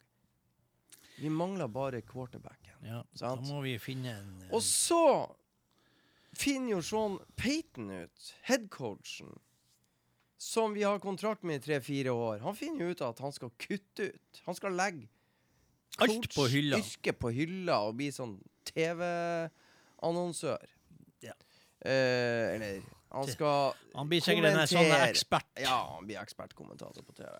[1.16, 2.76] Vi mangler bare quarterbacken.
[2.84, 5.32] Ja, da må vi finne en en Og så
[6.34, 9.36] finner jo Sean Payton ut, headcoachen,
[10.44, 12.38] som vi har kontrakt med i tre-fire år.
[12.44, 14.40] Han finner jo ut at han skal kutte ut.
[14.44, 15.08] Han skal legge
[16.04, 16.78] Alt på hylla.
[16.82, 18.34] yrket på hylla og bli sånn
[18.68, 20.66] TV-annonsør.
[21.24, 21.32] Ja.
[21.80, 22.82] Eh, eller
[23.14, 25.48] han skal Han blir sikkert en sånn ekspert.
[25.64, 27.34] Ja, han blir ekspertkommentator på TV.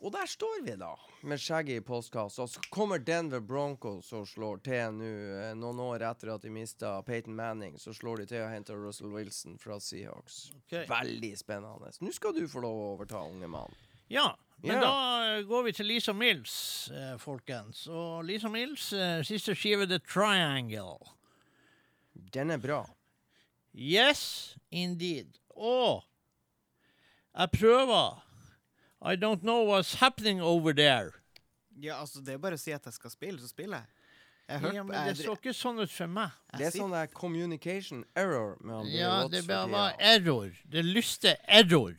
[0.00, 0.94] Og der står vi, da,
[1.28, 2.46] med skjegget i postkassa.
[2.48, 6.94] Så kommer Denver Broncos og slår til nå, eh, noen år etter at de mista
[7.04, 7.76] Peyton Manning.
[7.78, 10.38] Så slår de til og henter Russell Wilson fra Seahawks.
[10.62, 10.86] Okay.
[10.88, 11.92] Veldig spennende.
[12.00, 13.76] Nå skal du få lov å overta, unge mann.
[14.10, 14.30] Ja,
[14.64, 14.86] men yeah.
[14.86, 16.54] da eh, går vi til Lisa Mills,
[16.96, 17.84] eh, folkens.
[17.92, 18.88] Og Lisa Mills,
[19.28, 20.96] siste skive The Triangle.
[22.32, 22.80] Den er bra.
[23.76, 25.36] Yes, indeed.
[25.54, 26.00] Og
[27.36, 28.29] jeg prøver.
[29.02, 31.12] I don't know what's happening over there.
[31.82, 33.86] Ja, altså, det er bare å si at jeg skal spille, så spiller jeg.
[34.50, 36.34] Jeg hørte Ja, men det så ikke sånn ut for meg.
[36.58, 38.56] Det er sånn der communication error
[38.90, 40.50] Ja, det bare var error.
[40.66, 41.94] Det lyste error.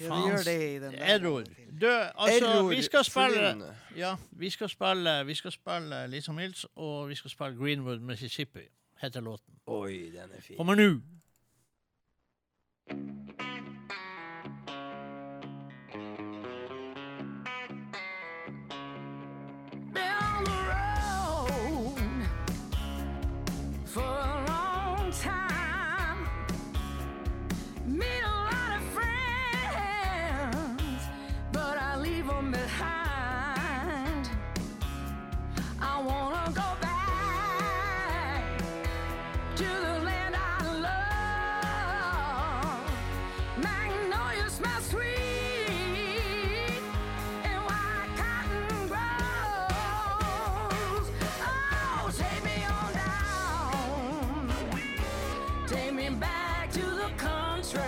[0.00, 1.06] ja, det gjør det i den der.
[1.14, 1.44] Error.
[1.70, 6.66] Du, altså, Error vi skal spille Ja, vi skal spille Vi skal spille Lisa Mills,
[6.74, 8.66] og vi skal spille Greenwood, Mississippi,
[9.00, 9.54] heter låten.
[9.66, 10.56] Oi, den er fin.
[10.56, 10.90] Kommer nå.
[55.70, 57.80] Take me back to the country.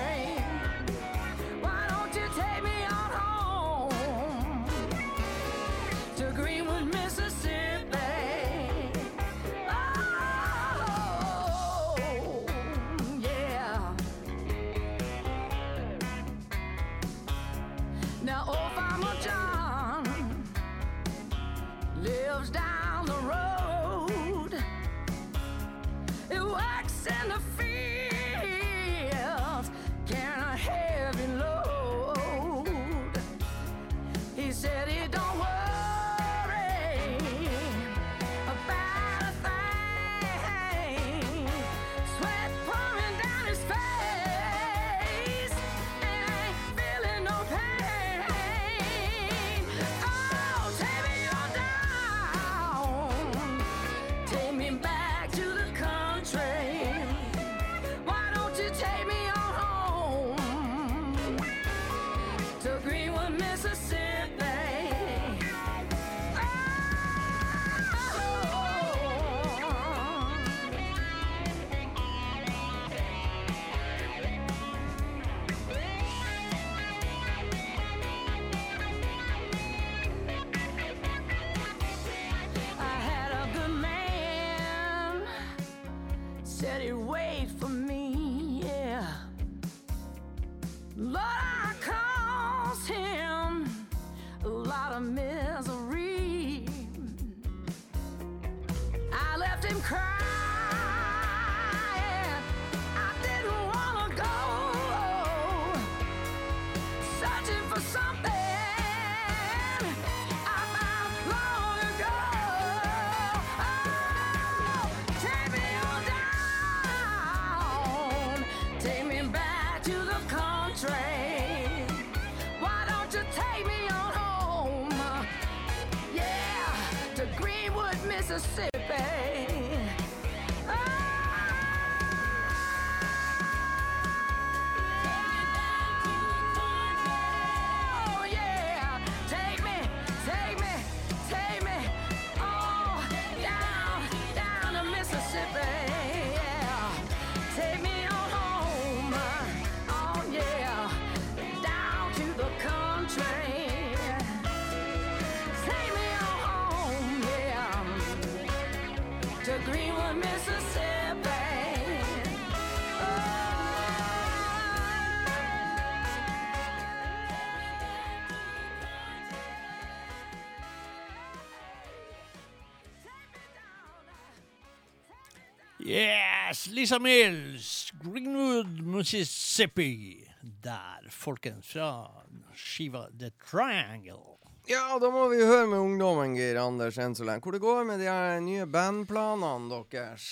[176.52, 176.66] Yes!
[176.66, 180.28] Lisa Mills, Greenwood, Mississippi.
[180.62, 182.10] Der, folkens, fra
[182.54, 184.36] skiva The Triangle.
[184.68, 187.16] Ja, da må vi høre med ungdommen, Geir Anders, enn.
[187.16, 190.26] Hvor det går med de her nye bandplanene deres?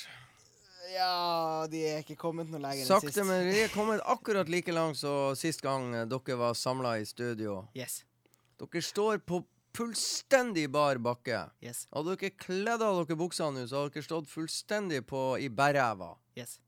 [0.92, 3.24] Ja, de er ikke kommet noe lenger enn Sakte, sist.
[3.24, 7.62] men de er kommet akkurat like langt som sist gang dere var samla i studio.
[7.72, 8.02] Yes.
[8.60, 9.40] Dere står på
[9.76, 11.42] fullstendig bar bakke.
[11.64, 11.84] Yes.
[11.94, 16.14] Hadde dere kledd av dere buksene nå, så hadde dere stått fullstendig på, i bærræva.
[16.38, 16.58] Yes.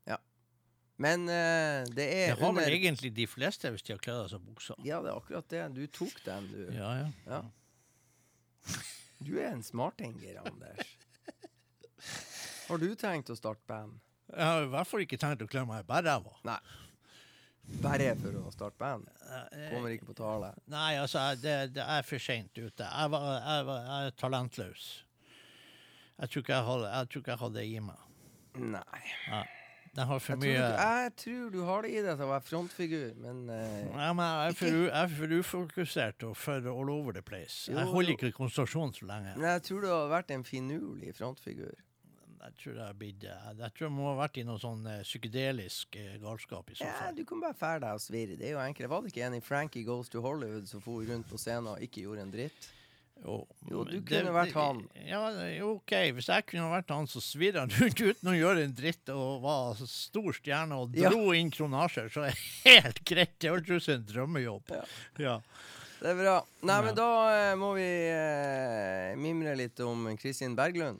[1.01, 4.21] Men uh, det er Det har under vel egentlig de fleste hvis de har kledd
[4.25, 4.77] av seg buksa.
[4.85, 5.63] Ja, det er akkurat det.
[5.75, 6.61] Du tok den, du.
[6.77, 7.07] Ja, ja.
[7.27, 7.41] Ja.
[9.23, 10.93] Du er en smarting, Geir Anders.
[12.67, 13.99] Har du tenkt å starte band?
[14.33, 16.33] Jeg har i hvert fall ikke tenkt å kle meg i bærræva.
[17.83, 19.07] Bare for å starte band?
[19.71, 20.51] Kommer ikke på tale.
[20.71, 22.85] Nei, altså, det, det er for seint ute.
[22.85, 24.87] Jeg, var, jeg, var, jeg er talentløs.
[26.19, 28.07] Jeg tror ikke jeg hadde, jeg tror ikke hadde det i meg.
[28.53, 29.03] Nei.
[29.93, 33.09] For Jeg tror, du, jeg tror du har det i deg til å være frontfigur,
[33.21, 33.57] men uh,
[33.93, 37.67] Nei, men jeg er, for, jeg er for ufokusert og for all over the place.
[37.69, 39.35] Jo, Jeg holder ikke konsentrasjonen så lenge.
[39.37, 41.75] Nei, jeg tror du har vært en finurlig frontfigur.
[42.43, 45.01] Jeg tror jeg, har blitt, jeg, tror jeg må ha vært i noe sånn eh,
[45.07, 47.07] psykedelisk eh, galskap i så fall.
[47.07, 48.35] Ja, du kan bare fære deg og svirre.
[48.39, 48.89] Det er jo enkelt.
[48.91, 51.83] Var det ikke en i Frankie Goes to Hollywood som for rundt på scenen og
[51.85, 52.67] ikke gjorde en dritt?
[53.23, 53.37] Jo,
[53.69, 54.81] Jo, du kunne vært han.
[55.07, 55.21] Ja,
[55.69, 55.93] OK.
[56.17, 59.45] Hvis jeg kunne vært han, så svirra han rundt uten å gjøre en dritt og
[59.45, 61.13] var stor stjerne og Ja.
[61.13, 63.37] dro inn kronasjer, så er det helt greit.
[63.39, 64.75] Det hørtes ut som en drømmejobb.
[65.23, 65.37] Ja.
[66.03, 66.35] Det er bra.
[66.67, 66.83] Nei, Ja.
[66.89, 70.99] men da eh, må vi eh, mimre litt om Kristin Berglund.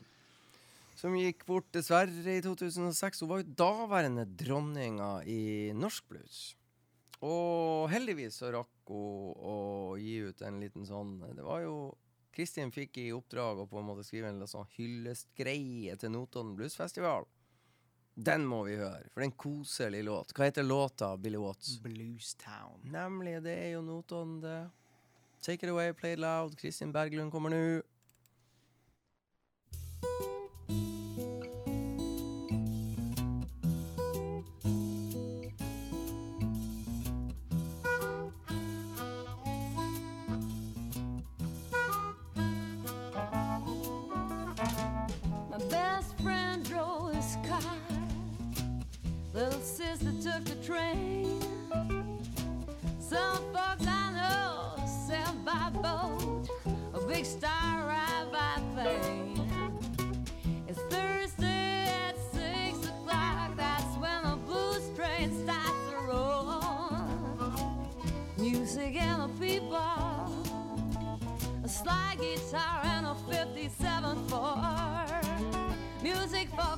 [1.04, 3.18] Som gikk bort dessverre i 2006.
[3.20, 6.38] Hun var jo daværende dronninga i norsk blues.
[7.20, 9.58] Og heldigvis så rakk hun å
[10.00, 11.76] gi ut en liten sånn Det var jo
[12.32, 17.28] Kristin fikk i oppdrag å på en måte skrive en sånn hyllestgreie til Notodden Bluesfestival.
[18.16, 20.32] Den må vi høre, for det er en koselig låt.
[20.32, 21.76] Hva heter låta, Billy Watts?
[21.84, 22.80] Bluestown.
[22.96, 24.60] Nemlig, det er jo Notodden, det.
[25.44, 26.56] Take it away, play it loud.
[26.56, 27.82] Kristin Berglund kommer nå.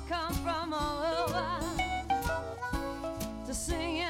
[0.09, 1.45] Come from all over
[3.45, 4.03] to sing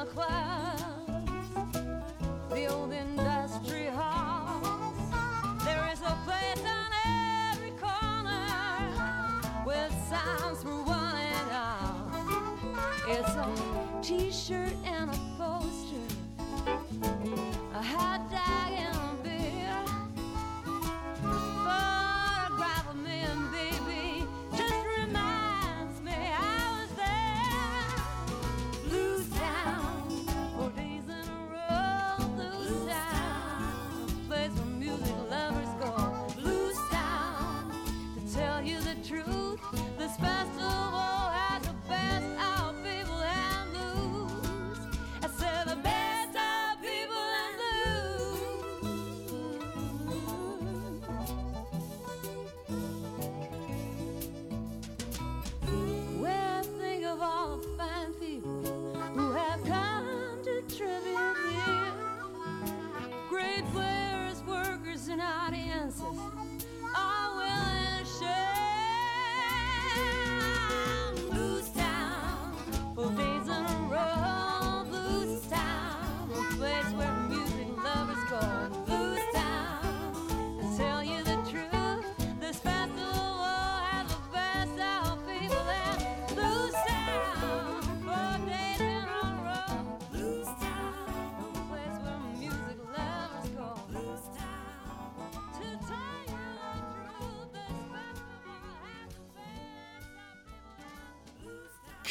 [0.00, 1.02] the clubs,
[2.48, 4.96] the old industry halls.
[5.62, 6.90] There is a place on
[7.52, 8.46] every corner
[9.66, 12.10] with sounds for one and all.
[13.08, 13.48] It's a
[14.02, 14.72] t-shirt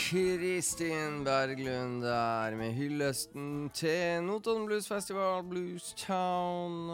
[0.09, 6.89] Kristin Berglund der med hyllesten til Notodden Blues Festival, Blues Town.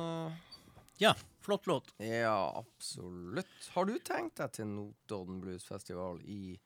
[1.00, 1.94] Ja, flott låt.
[1.98, 3.70] Ja, absolutt.
[3.72, 6.58] Har du tenkt deg til Notodden Blues Festival i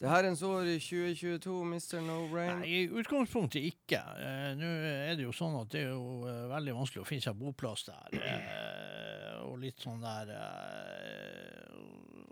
[0.00, 1.96] det herrens år 2022, Mr.
[2.04, 2.60] No Brain?
[2.60, 4.02] Nei, I utgangspunktet ikke.
[4.20, 7.24] Eh, Nå er det jo sånn at det er jo eh, veldig vanskelig å finne
[7.24, 8.20] seg boplass der.
[8.20, 10.36] Eh, og litt sånn der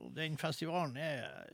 [0.04, 1.47] og Den festivalen er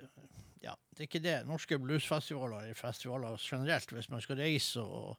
[0.94, 1.38] det er ikke det.
[1.48, 5.18] Norske bluesfestivaler er festivaler generelt, hvis man skal reise og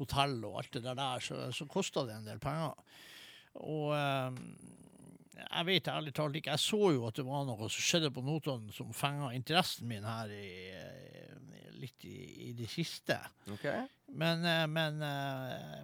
[0.00, 2.78] hotell og alt det der, så, så koster det en del penger.
[3.60, 4.38] Og eh,
[5.42, 6.54] jeg vet ærlig talt ikke.
[6.54, 10.06] Jeg så jo at det var noe som skjedde på Notodden som fenga interessen min
[10.06, 12.16] her i, eh, litt i,
[12.48, 13.18] i det siste.
[13.56, 13.84] Okay.
[14.12, 15.82] Men, eh, men eh,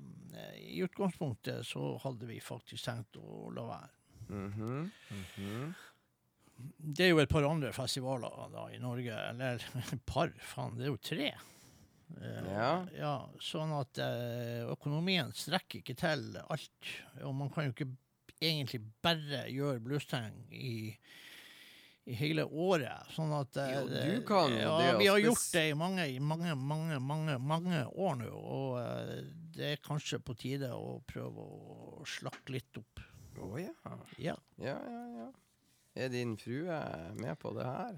[0.69, 3.95] i utgangspunktet så hadde vi faktisk tenkt å la være.
[4.29, 5.69] Mhm, mhm.
[6.59, 9.63] Det er jo et par andre festivaler da i Norge, eller
[9.95, 11.31] et par, faen, det er jo tre.
[12.19, 12.73] Uh, Ja.
[12.97, 13.15] ja.
[13.45, 16.93] Sånn at uh, økonomien strekker ikke til alt.
[17.23, 17.91] Og man kan jo ikke
[18.41, 20.95] egentlig bare gjøre bluesting i,
[22.09, 23.11] i hele året.
[23.15, 26.55] Sånn at eh, Jo, du kan ja, det, Vi har gjort det i mange, mange,
[26.55, 28.31] mange, mange, mange år nå.
[28.31, 28.79] Og
[29.59, 33.03] det er kanskje på tide å prøve å slakke litt opp.
[33.43, 33.75] Å ja.
[34.19, 34.39] Ja.
[34.59, 35.29] Ja, ja, ja.
[35.99, 36.79] Er din frue
[37.19, 37.97] med på det her?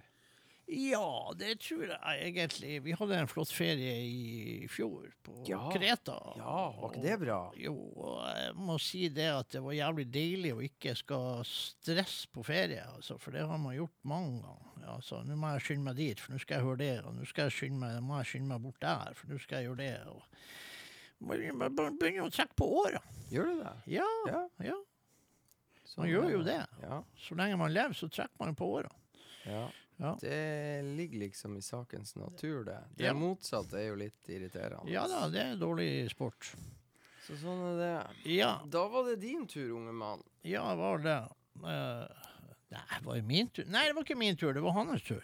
[0.70, 2.76] Ja, det tror jeg egentlig.
[2.84, 5.64] Vi hadde en flott ferie i fjor på Ja.
[5.74, 6.14] Kreta.
[6.38, 7.38] Ja, var ikke det bra?
[7.58, 12.30] Jo, og jeg må si det at det var jævlig deilig å ikke skal stresse
[12.30, 14.66] på ferie, altså, for det har man gjort mange ganger.
[14.94, 17.26] Altså, nå må jeg skynde meg dit, for nå skal jeg høre det, og nå
[17.26, 19.82] skal jeg skynde meg, må jeg skynde meg bort der, for nå skal jeg gjøre
[19.82, 19.98] det.
[20.06, 20.22] Og
[21.26, 21.42] man
[21.98, 23.02] begynner å trekke på åra.
[23.34, 23.74] Gjør du det?
[23.98, 24.46] Ja, Ja.
[24.70, 24.78] ja.
[25.90, 26.60] Sånn Man gjør jo det.
[26.84, 28.90] Ja, Så lenge man lever, så trekker man på åra.
[29.44, 29.68] ja.
[30.00, 30.14] Ja.
[30.16, 32.78] Det ligger liksom i sakens natur, det.
[32.96, 33.12] Det Ja.
[33.12, 34.88] motsatte er jo litt irriterende.
[34.88, 36.54] Ja da, det er dårlig sport.
[37.26, 38.32] Så sånn er det.
[38.32, 38.62] Ja.
[38.64, 40.22] Da var det din tur, unge mann.
[40.42, 41.18] Ja, det var det.
[41.60, 42.08] Uh,
[42.72, 43.66] nei, var det min tur?
[43.68, 45.20] Nei, det var ikke min tur, det var hans tur.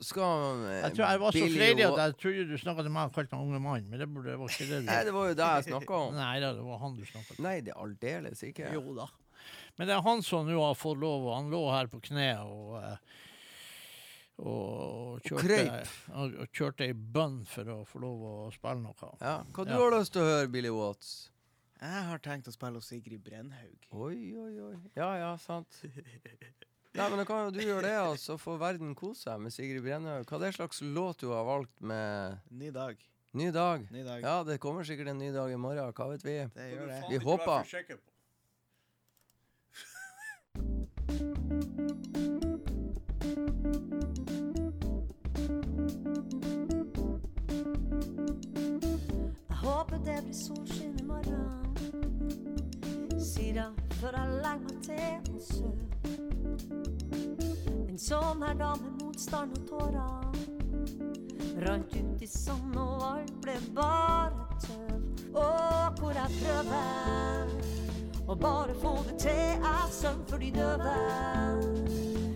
[0.00, 3.08] Skal eh, Jeg, tror jeg var så freidig at jeg trodde du snakka til meg
[3.10, 5.34] og kalte meg unge mann, men det var ikke det du Nei, det var jo
[5.34, 6.14] det jeg snakka om.
[6.14, 7.42] Nei da, det var han du snakka til.
[7.42, 8.70] Nei, det er aldeles ikke.
[8.72, 9.08] Jo da.
[9.76, 12.30] Men det er han som nå har fått lov, og han lå her på kne
[12.44, 12.96] og eh,
[14.36, 15.62] og kjørte,
[16.12, 19.08] og, og kjørte ei bønn for å få lov å spille noe.
[19.22, 19.38] Ja.
[19.56, 19.78] Hva du Ja.
[19.80, 21.30] har lyst til å høre, Billy Watts?
[21.80, 23.86] Jeg har tenkt å spille hos Sigrid Brennhaug.
[23.92, 24.76] Oi, oi, oi.
[24.96, 25.68] Ja, ja, sant.
[26.96, 29.52] Nei, men da kan jo du gjøre det, og så får verden kose seg med
[29.52, 30.24] Sigrid Brennhaug.
[30.28, 32.96] Hva er det slags låt du har valgt med Ny dag.
[33.36, 33.88] Ny dag?
[33.92, 34.20] Ny dag.
[34.24, 36.36] Ja, det kommer sikkert en ny dag i morgen, hva vet vi?
[36.56, 37.00] Det gjør det.
[37.10, 37.72] Vi håper.
[50.26, 51.50] Blir solskinn i morgen.
[53.20, 53.66] Sier det
[54.00, 55.86] før jeg legger meg til og sover.
[57.86, 60.24] En sånn her dag med motstand og tårer.
[61.66, 65.00] Rant ut i sand og alt ble bare tøv.
[65.36, 67.44] Og hvor jeg prøver
[68.26, 69.46] å bare få det til.
[69.62, 70.96] Jeg søvn for de døve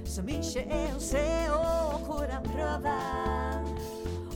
[0.06, 1.26] som ikke er å se.
[1.58, 3.62] Og hvor jeg prøver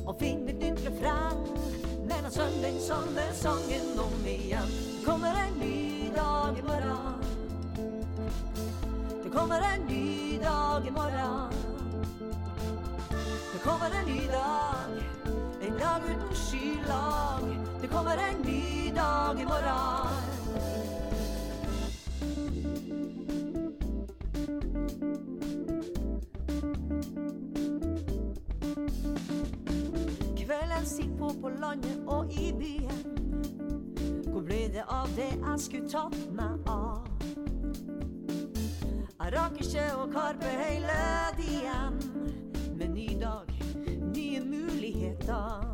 [0.04, 1.83] å finne et nytt refreng.
[2.30, 4.68] Søng samme sangen om igjen.
[4.98, 7.14] Det kommer en ny dag i morgen.
[9.24, 11.50] Det kommer en ny dag i morgen.
[13.52, 15.02] Det kommer en ny dag,
[15.60, 17.58] en dag uten skylag.
[17.82, 20.23] Det kommer en ny dag i morgen.
[31.44, 33.00] På landet og i byen.
[34.32, 37.04] Hvor ble det av det jeg skulle tatt meg av?
[39.18, 40.96] Jeg rakk ikke å karpe hele
[41.44, 41.98] igjen.
[42.78, 43.52] Med ny dag,
[44.14, 45.68] nye muligheter.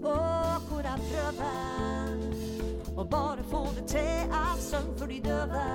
[0.00, 4.08] Og hvor jeg prøver å bare få det til.
[4.32, 5.66] Jeg søng for de døve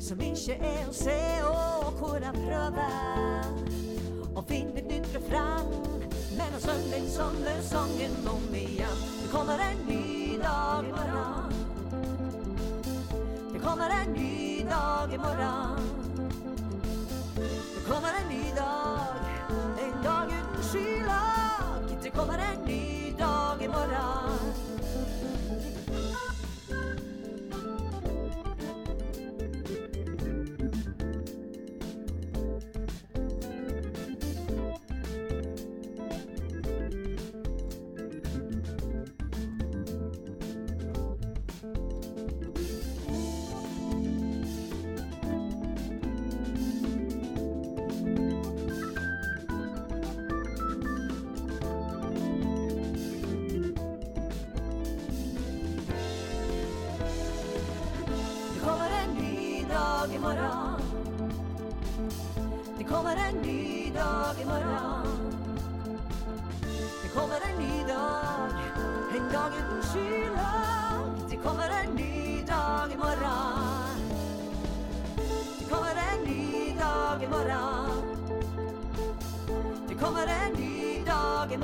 [0.00, 1.20] som ikke er å se.
[1.50, 6.03] Og hvor jeg prøver å finne et nytt refreng.
[6.36, 6.90] Men av søng
[7.44, 8.98] den sangen om igjen.
[9.22, 11.52] Det kommer en ny dag i morgen.
[13.52, 15.78] Det kommer en ny dag i morgen.
[17.74, 19.16] Det kommer en ny dag,
[19.78, 21.98] en dag uten skylag.
[22.02, 24.63] Det kommer en ny dag i morgen.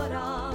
[0.00, 0.54] Morgen.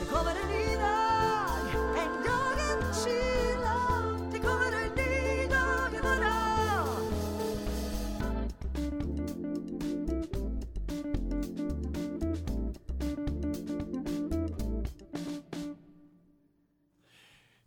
[0.00, 1.64] Det kommer en ny dag,
[2.02, 4.32] en dag en skylag.
[4.32, 7.04] Det kommer en ny dag i morgen.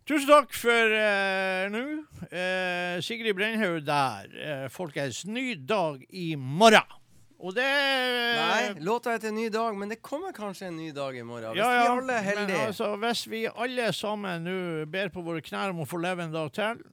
[0.05, 1.85] Tusen takk for uh, nå.
[2.31, 4.29] Uh, Sigrid Brennhaug der.
[4.29, 7.00] Uh, folkens, ny dag i morgen.
[7.41, 11.23] Og det Nei, låta heter Ny dag, men det kommer kanskje en ny dag i
[11.25, 11.55] morgen.
[11.55, 12.65] Hvis Ja, ja, vi alle er men heldige.
[12.67, 16.31] altså, hvis vi alle sammen nå ber på våre knær om å få leve en
[16.35, 16.83] dag til,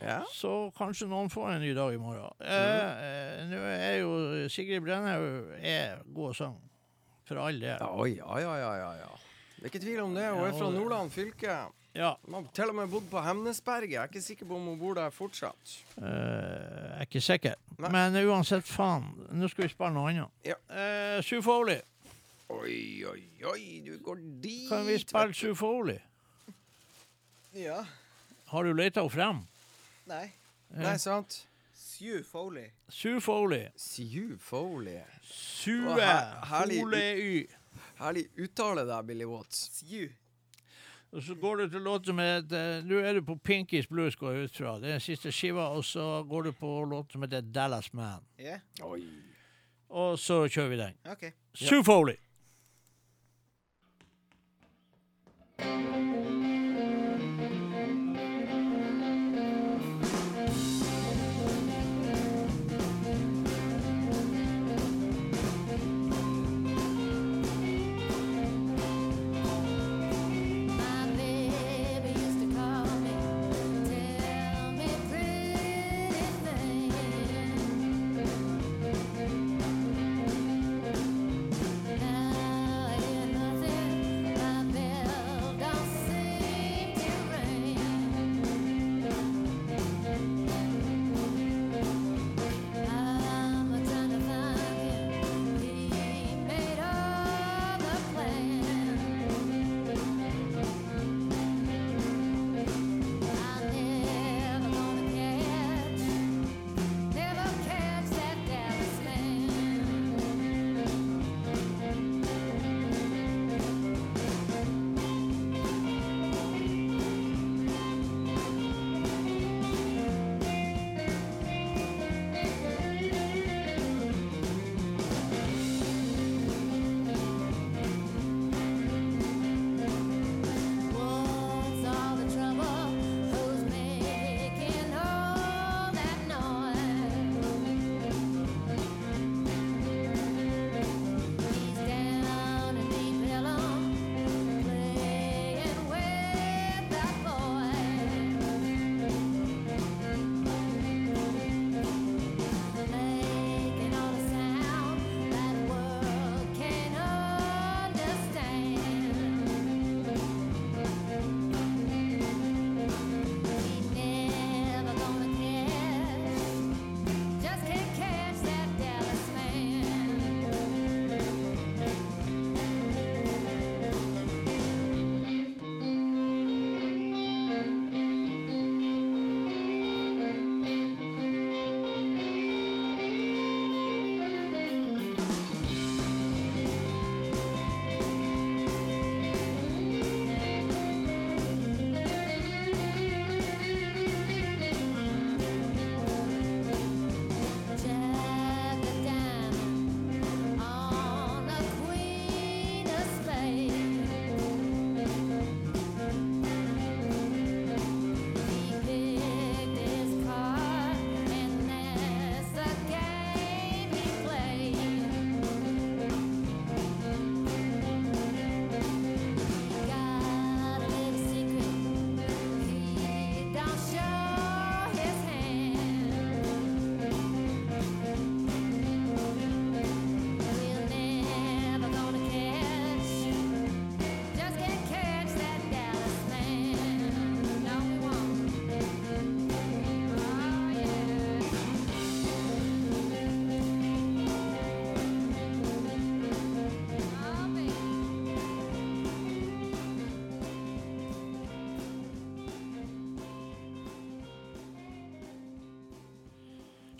[0.00, 0.20] Ja.
[0.30, 2.28] så kanskje noen får en ny dag i morgen.
[2.38, 2.46] Mm.
[2.46, 6.58] Eh, eh, nå er jo Sigrid Brenhaug er god sang.
[7.24, 7.78] For all del.
[7.80, 9.08] Ja, ja, ja, ja, ja.
[9.58, 10.28] Det er ikke tvil om det.
[10.30, 11.56] Hun er fra Nordland fylke.
[11.94, 12.12] Ja.
[12.28, 13.90] Man har til og med bodd på Hemnesberget.
[13.90, 15.72] Jeg er ikke sikker på om hun bor der fortsatt.
[15.96, 17.54] Uh, jeg er ikke sikker.
[17.78, 17.90] Nei.
[17.94, 19.08] Men uansett, faen.
[19.32, 20.34] Nå skal vi spille noe annet.
[20.46, 20.58] Ja.
[20.70, 21.80] Uh, Sue Foley.
[22.48, 24.68] Oi, oi, oi, du går dit.
[24.70, 25.34] Kan vi spille.
[25.36, 25.98] Sue Foley?
[27.56, 27.82] Ja.
[28.52, 29.42] Har du leita henne frem?
[30.08, 30.26] Nei.
[30.76, 31.42] Nei, sant?
[31.76, 32.70] Sue Foley.
[32.88, 33.66] Sue Foley.
[33.76, 35.00] Sue Foley.
[35.24, 37.48] Sue Foley.
[37.98, 39.64] Herlig uttale der, Billy Watts.
[39.80, 40.12] Sue.
[41.12, 44.32] Og så går du til låt med heter Nå er du på Pinkies Blues, går
[44.32, 44.74] jeg ut fra.
[44.78, 45.70] Det er den siste skiva.
[45.72, 48.24] Og så går du på låt som heter Dallas Man.
[48.38, 49.02] Ja, Oi.
[49.88, 50.98] Og så kjører vi den.
[51.08, 51.30] OK.
[51.54, 52.16] Sue Foley.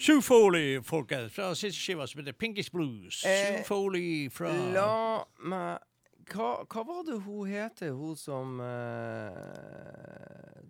[0.09, 3.18] Sue Foley, folkens, fra siste skiva som heter Pinkish Blues.
[3.28, 5.82] Eh, Sue Foley fra La meg
[6.32, 10.62] hva, hva var det hun heter, hun som eh,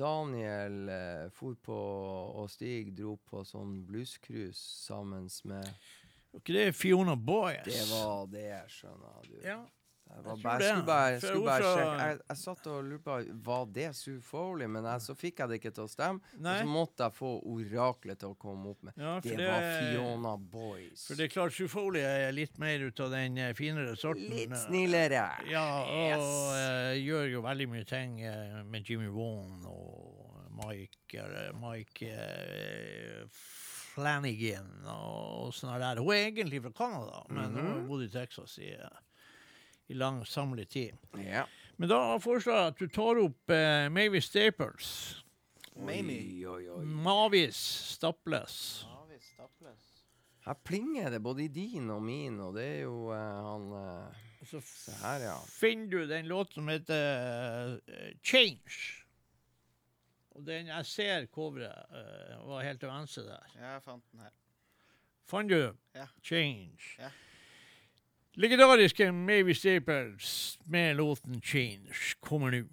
[0.00, 5.68] Daniel eh, for på og Stig dro på sånn bluescruise sammen med
[6.32, 7.68] Var Ikke det Fiona Boyes?
[7.68, 8.48] Det var det,
[8.78, 9.36] skjønner du.
[9.44, 9.60] Ja.
[10.06, 12.04] Jeg, var Jeg bare, jeg, skulle bare, jeg, skulle bare sjekke.
[12.06, 13.16] Jeg, jeg satt og lurte på
[13.48, 16.20] Var det Sue Foley, men så fikk jeg det ikke til å stemme.
[16.38, 16.54] Nei.
[16.54, 18.96] Og så måtte jeg få oraklet til å komme opp med.
[19.02, 21.06] Ja, det, det- var Fiona Boys.
[21.08, 24.30] For det er klart, Sue Foley er litt mer ut av den eh, finere sorten.
[24.30, 25.24] Litt eh, snillere.
[25.50, 26.30] Ja, og Yes.
[26.62, 28.16] eh, gjør jo veldig mye ting
[28.70, 30.22] med Jimmy Vaughan og
[30.56, 31.26] Mike,
[31.60, 32.14] Mike
[33.96, 36.00] Flanagan og sånn der.
[36.00, 38.70] Hun er egentlig fra Canada, men hun har bodd i Texas i,
[39.88, 40.96] i lang samlet tid.
[41.22, 41.44] Ja.
[41.76, 44.90] Men da foreslår jeg at du tar opp eh, Mavis Staples.
[45.76, 46.00] Oi,
[46.48, 46.84] oi, oi.
[46.84, 47.58] Mavis
[47.96, 48.86] Staples.
[50.46, 54.20] Her plinger det både i din og min, og det er jo eh, han eh,
[54.46, 55.34] Så Se her, ja.
[55.50, 58.78] finner du den låten som heter eh, Change.
[60.36, 63.46] Og den jeg ser coveret eh, var helt til venstre der.
[63.58, 64.34] Jeg fant den her.
[65.26, 65.60] Fant du?
[65.98, 66.06] Ja.
[66.22, 66.94] Change.
[67.00, 67.10] Ja.
[68.38, 72.64] Legendariske Mavis Staples med låten Change kommer nå.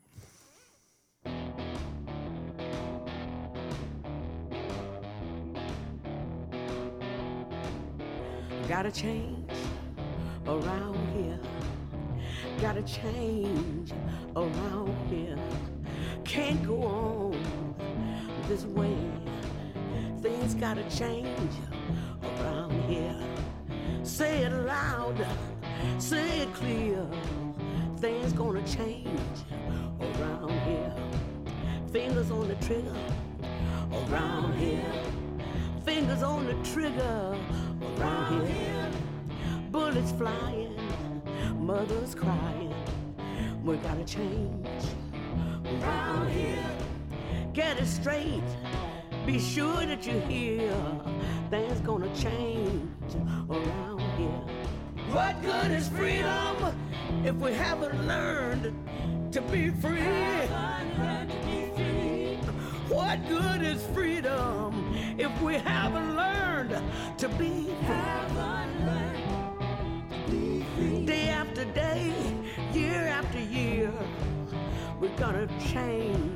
[8.68, 9.54] Gotta change
[10.48, 11.40] around here.
[12.62, 13.94] Gotta change
[14.36, 15.38] around here.
[16.26, 17.36] Can't go on
[18.50, 18.98] this way.
[20.22, 21.54] Things gotta change
[22.24, 23.24] around here.
[24.04, 25.26] Say it loud,
[25.98, 27.06] say it clear.
[27.98, 29.38] Things gonna change
[30.00, 30.94] around here.
[31.92, 32.96] Fingers on the trigger
[33.92, 34.94] around here.
[35.86, 37.38] Fingers on the trigger
[37.98, 38.92] around here.
[39.72, 40.78] Bullets flying,
[41.56, 42.74] mothers crying.
[43.64, 44.68] We gotta change
[45.66, 46.66] around here.
[47.54, 48.44] Get it straight.
[49.26, 50.74] Be sure that you hear.
[51.50, 53.16] Things gonna change
[53.50, 54.63] around here.
[55.14, 56.76] What good is freedom
[57.24, 58.74] if we haven't learned
[59.32, 60.02] to be free?
[62.90, 66.82] What good is freedom if we haven't learned
[67.20, 67.76] to be
[70.26, 71.06] free?
[71.06, 72.12] Day after day,
[72.74, 73.94] year after year,
[75.00, 76.33] we're gonna change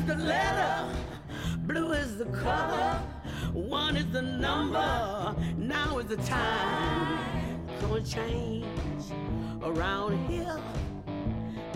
[0.00, 0.86] is the letter,
[1.66, 2.98] blue is the color,
[3.52, 7.18] one is the number, now is the time.
[7.80, 8.64] Gonna change
[9.62, 10.58] around here,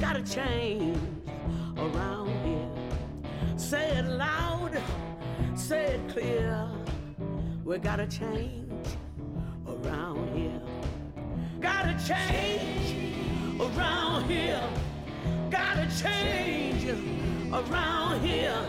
[0.01, 0.99] gotta change
[1.77, 3.59] around here.
[3.59, 4.73] Say it loud,
[5.55, 6.69] say it clear,
[7.65, 8.87] we gotta change
[9.67, 10.63] around here.
[11.61, 14.63] Gotta change around here.
[15.51, 16.85] Gotta change
[17.55, 18.67] around here.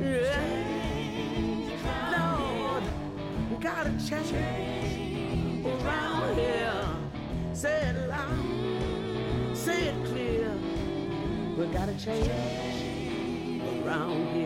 [0.00, 0.68] Yeah.
[2.16, 2.82] Lord,
[3.60, 4.32] gotta change
[5.66, 6.84] around here.
[7.52, 10.50] Say it loud, say it clear.
[11.58, 12.30] We gotta change
[13.84, 14.37] around here.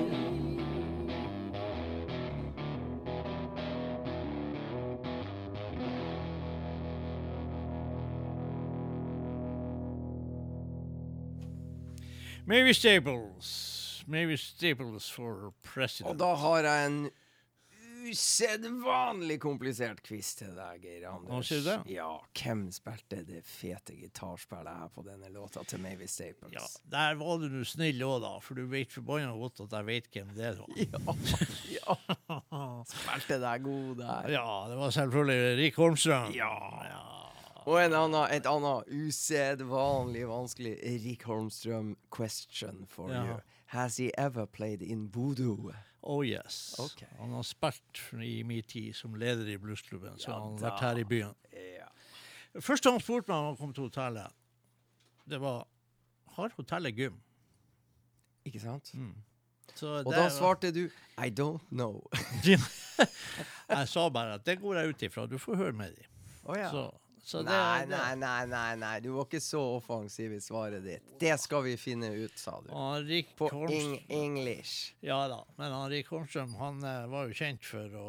[12.53, 14.05] Mavis Staples.
[14.07, 16.11] Mary Staples for president.
[16.11, 16.99] Og da har jeg en
[18.03, 21.49] usedvanlig komplisert quiz til deg, Geir Anders.
[21.65, 21.77] Det?
[21.95, 26.53] Ja, hvem spilte det fete gitarspillet her på denne låta til Mavis Staples?
[26.59, 29.89] Ja, der var du nå snill òg, da, for du vet forbanna godt at jeg
[29.89, 30.77] vet hvem det var.
[31.73, 31.97] Ja,
[32.29, 32.63] ja.
[32.93, 34.29] Spilte deg god der.
[34.35, 36.37] Ja, det var selvfølgelig Rik Holmstrøm.
[36.37, 36.53] Ja,
[36.91, 37.22] Ja.
[37.67, 43.25] Og en annen, et annet usedvanlig vanskelig Erik Holmstrøm question for Ja.
[43.27, 43.37] you.
[43.67, 45.73] Has he ever played in voodoo?
[46.03, 46.75] Oh yes.
[46.79, 47.07] Okay.
[47.21, 50.81] Han har spilt i min tid som leder i bluesklubben, så Ja han har vært
[50.81, 51.35] her i byen.
[51.53, 51.87] Ja.
[52.61, 54.33] Første han spurte meg om han kom til hotellet,
[55.29, 55.67] det var
[56.37, 57.21] har hotellet gym.
[58.45, 58.93] Ikke sant?
[59.75, 62.03] Så Og da var- svarte du I don't know.
[63.69, 65.27] Jeg sa bare at det går jeg ut ifra.
[65.27, 66.05] Du får høre med dem.
[66.45, 66.71] Oh, ja.
[66.71, 66.91] Så
[67.23, 71.05] det, nei, nei, nei, nei, nei, du var ikke så offensiv i svaret ditt.
[71.21, 72.73] Det skal vi finne ut, sa du.
[73.39, 74.97] På eng English.
[75.07, 78.09] Ja da, men Henrik Kornstrøm han eh, var jo kjent for å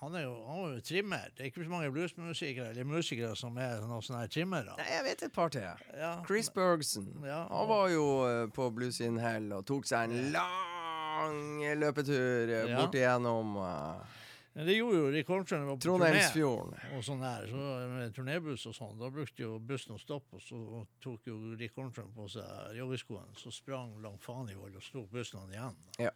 [0.00, 1.30] Han er jo, han var jo trimmer.
[1.36, 4.74] Det er ikke så mange bluesmusikere eller musikere som er noen sånne her trimmere.
[4.80, 5.86] Nei, jeg vet et par til.
[5.94, 7.08] Ja, Chris Bergson.
[7.26, 12.50] Ja, Han var jo eh, på Blues in Hell og tok seg en lang løpetur
[12.58, 14.18] eh, bort igjennom eh,
[14.58, 16.72] Men det gjorde jo var på turné Trondheimsfjorden.
[16.96, 18.96] Og sånn der, så med turnébuss og sånn.
[18.98, 23.38] Da brukte jo bussen å stoppe, og så tok jo Rik Kornstrøm på seg joggeskoene.
[23.38, 25.78] Så sprang langt faen i vold og slo bussen han igjen.
[26.02, 26.10] Ja.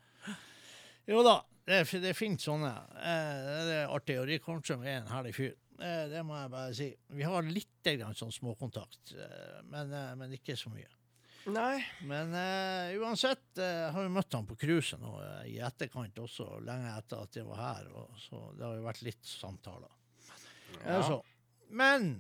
[1.06, 1.36] Jo da,
[1.70, 2.73] det, det finnes sånne.
[2.98, 4.19] Eh, det er artig.
[4.19, 5.55] Og Rik Kornstrøm er en herlig fyr.
[5.78, 6.90] Eh, det må jeg bare si.
[7.14, 10.90] Vi har litt grann sånn småkontakt, eh, men, eh, men ikke så mye.
[11.51, 11.82] Nei.
[12.06, 16.47] Men uh, uansett uh, har vi møtt han på cruiset nå uh, i etterkant også,
[16.62, 17.89] lenge etter at jeg var her.
[17.98, 19.90] Og, så det har jo vært litt samtaler.
[20.78, 20.98] Ja.
[20.98, 21.19] Altså,
[21.69, 22.14] men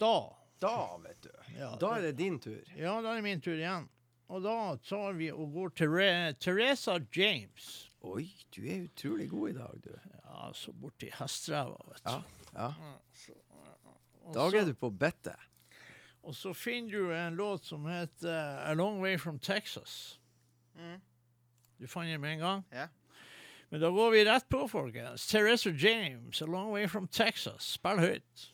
[0.00, 0.14] da
[0.62, 1.32] Da, vet du.
[1.58, 2.62] ja, Da er det din tur.
[2.78, 3.88] ja, da er det min tur igjen.
[4.32, 6.10] Og da tar vi og går til Re
[6.40, 7.90] Teresa James.
[8.04, 8.24] Oi,
[8.54, 9.90] du er utrolig god i dag, du.
[10.22, 12.38] Ja, så borti hestereva, vet du.
[12.54, 12.70] Ja.
[12.70, 12.94] ja.
[14.24, 15.36] Og dag er du på bettet.
[16.24, 20.20] Og så finner du en låt som heter A Long Way From Texas.
[20.74, 21.00] Mm.
[21.78, 22.62] Du fant den med en gang?
[22.72, 22.88] Ja.
[23.70, 25.26] Men da går vi rett på, folkens.
[25.26, 27.74] Teresa James, A Long Way From Texas.
[27.76, 28.53] Spill høyt.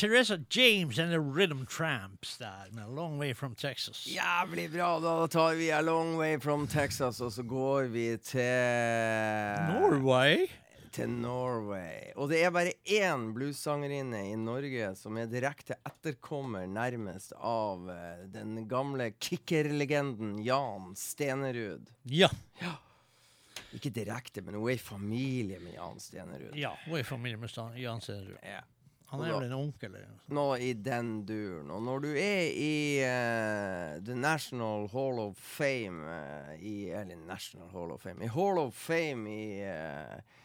[0.00, 4.06] Teresa James and the Rhythm Tramps der, med Long Way From Texas.
[4.06, 5.00] Jævlig bra.
[5.00, 10.46] Da tar vi A Long Way From Texas, og så går vi til Norway?
[10.90, 12.14] Til Norway.
[12.16, 18.24] Og det er bare én bluessangerinne i Norge som er direkte etterkommer nærmest av eh,
[18.32, 21.92] den gamle kickerlegenden Jan Stenerud.
[22.08, 22.32] Ja.
[23.76, 26.56] Ikke direkte, men hun er i familie med Jan Stenerud.
[26.56, 28.38] Ja, hun er i familie med Jan Stenerud.
[28.40, 28.64] Ja.
[29.10, 30.34] Han er vel en onkel eller noe sånt.
[30.38, 31.70] Nå i den duren.
[31.74, 37.72] Og når du er i uh, The National Hall of Fame uh, i, Eller National
[37.74, 40.38] Hall of Fame I Hall of Fame i eh,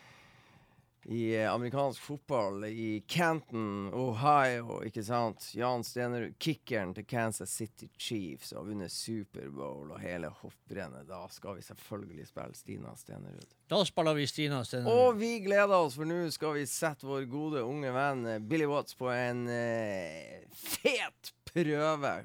[1.05, 5.51] i eh, amerikansk fotball i Canton, Ohio, ikke sant?
[5.53, 11.05] Jan Stenerud, kickeren til Kansas City Chiefs, har vunnet Superbowl og hele hopprennet.
[11.09, 13.53] Da skal vi selvfølgelig spille Stina Stenerud.
[13.69, 15.01] Da spiller vi Stina Stenerud.
[15.05, 18.65] Og vi gleder oss, for nå skal vi sette vår gode unge venn eh, Billy
[18.69, 22.15] Watts på en eh, fet prøve.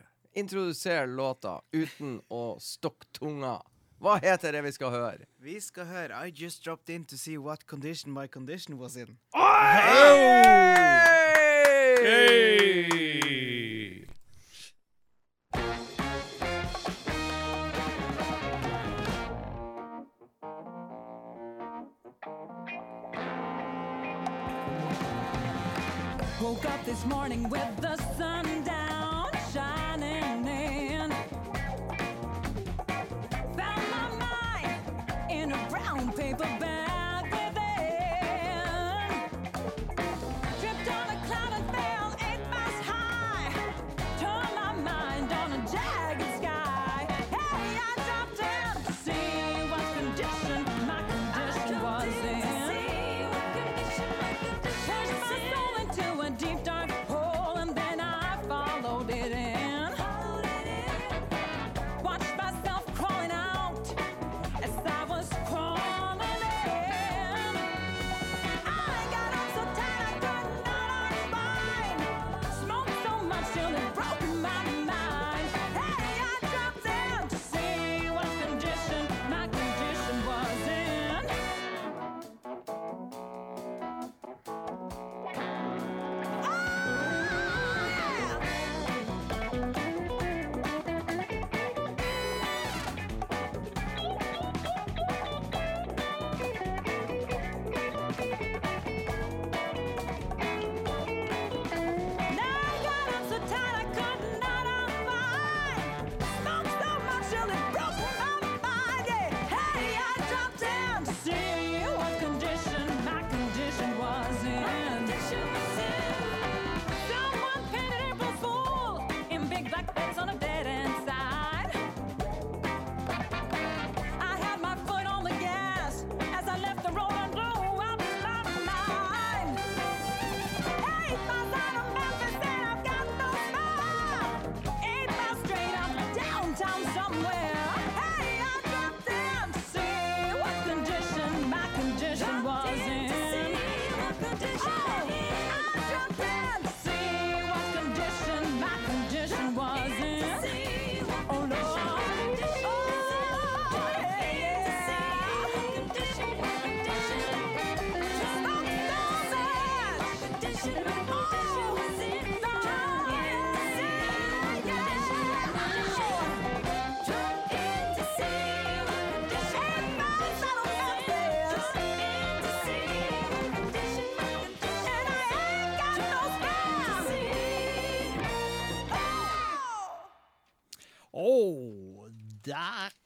[0.40, 3.58] Introdusere låta uten å stokke tunga.
[4.00, 5.26] Hva heter det vi skal høre?
[5.44, 9.18] Vi skal høre I just dropped in to see what condition my condition was in.
[12.02, 12.70] Hey!
[26.40, 27.96] Woke up this morning with the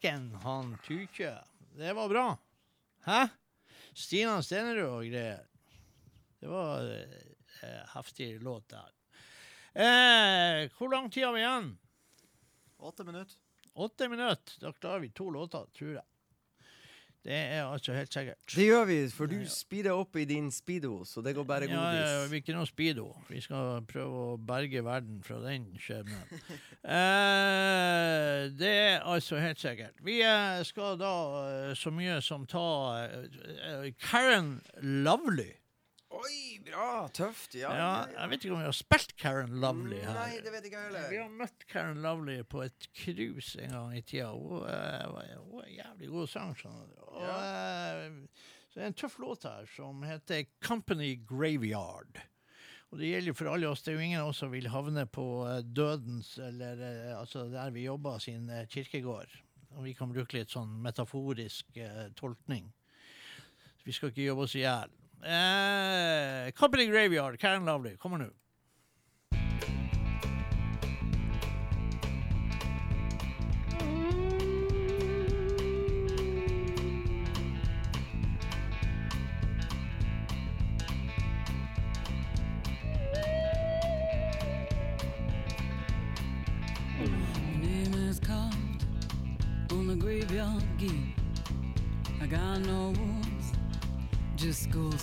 [0.05, 1.39] dæken han Tykje.
[1.77, 2.39] Det var bra.
[3.05, 3.29] Hæ?
[3.95, 5.47] Stina Stenerud og greier.
[6.41, 8.91] Det var eh, heftig låt der.
[9.73, 11.71] Eh, hvor lang tid har vi igjen?
[12.77, 13.39] Åtte minutter.
[13.73, 14.61] Åtte minutter.
[14.61, 16.05] Da klarer vi to låter, tror jeg.
[17.25, 18.37] Det er altså helt sikkert.
[18.53, 21.73] Det gjør vi, for du speeder opp i din speedo, så det går bare Ja,
[21.73, 22.31] ja, godis.
[22.31, 23.07] vi er ikke noe speedo.
[23.31, 26.21] Vi skal prøve å berge verden fra den skjebnen.
[26.99, 29.97] eh, det er altså helt sikkert.
[30.05, 31.15] Vi eh, skal da
[31.49, 32.67] eh, så mye som ta
[33.09, 35.49] eh, Karen Lovely.
[36.15, 36.89] Oi, bra!
[37.15, 37.57] Tøft.
[37.59, 37.70] Ja.
[37.74, 40.16] Ja, jeg vet ikke om vi har spilt Karen Lovely her.
[40.16, 43.97] Nei, det vet ikke jeg Vi har møtt Karen Lovely på et cruise en gang
[43.99, 44.28] i tida.
[44.35, 46.55] Hun, uh, hun er jævlig god sang.
[46.61, 46.93] Sånn.
[47.09, 52.23] Og, uh, så det er en tøff låt her som heter Company Graveyard.
[52.93, 53.82] Og det gjelder for alle oss.
[53.82, 56.78] Det er jo ingen av oss som vil havne på eh, dødens, eller
[57.16, 59.32] altså der vi jobber, sin kirkegård.
[59.74, 62.69] Og vi kan bruke litt sånn metaforisk uh, tolkning.
[63.82, 64.93] Vi skal ikke jobbe oss i hjel.
[65.25, 68.31] Eh, Company Graveyard, Karen Lovely, kommer nå.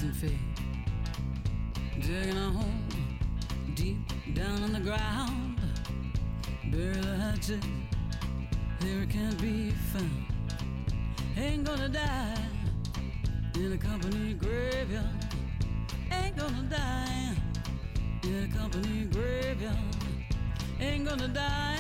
[0.04, 0.32] And fate.
[2.00, 2.66] Digging a hole
[3.76, 3.98] deep
[4.34, 5.60] down in the ground.
[6.72, 7.64] Bury the hatchet,
[8.82, 10.26] here it can't be found.
[11.38, 12.38] Ain't gonna die
[13.56, 15.06] in a company graveyard.
[16.12, 17.36] Ain't gonna die
[18.24, 19.78] in a company graveyard.
[20.80, 21.80] Ain't gonna die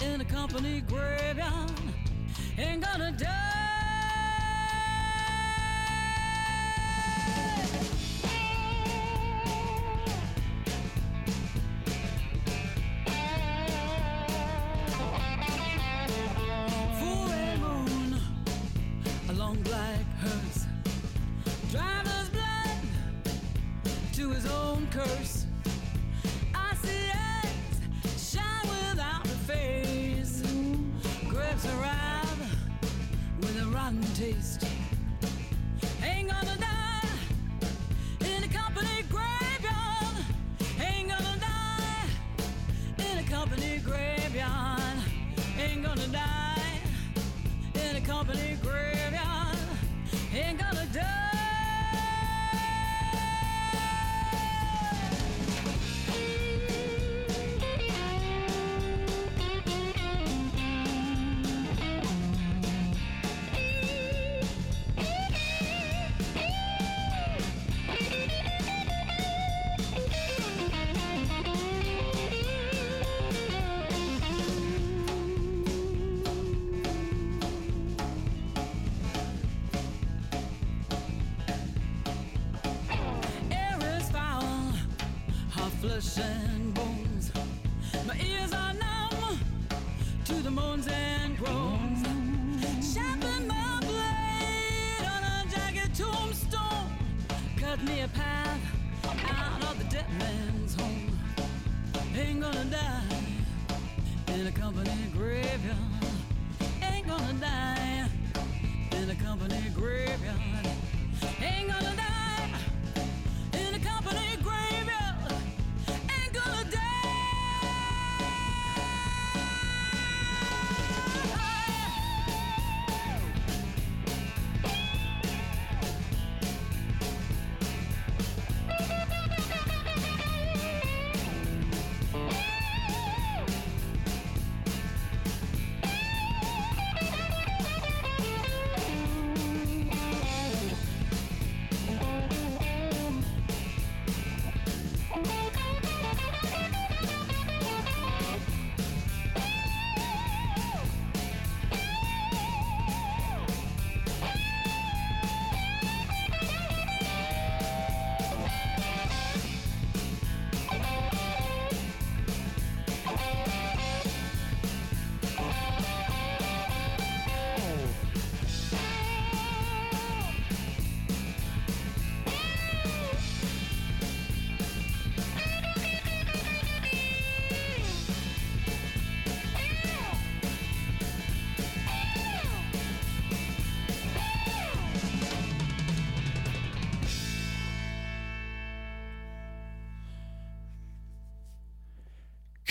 [0.00, 1.70] in a company graveyard.
[2.58, 3.55] Ain't gonna die.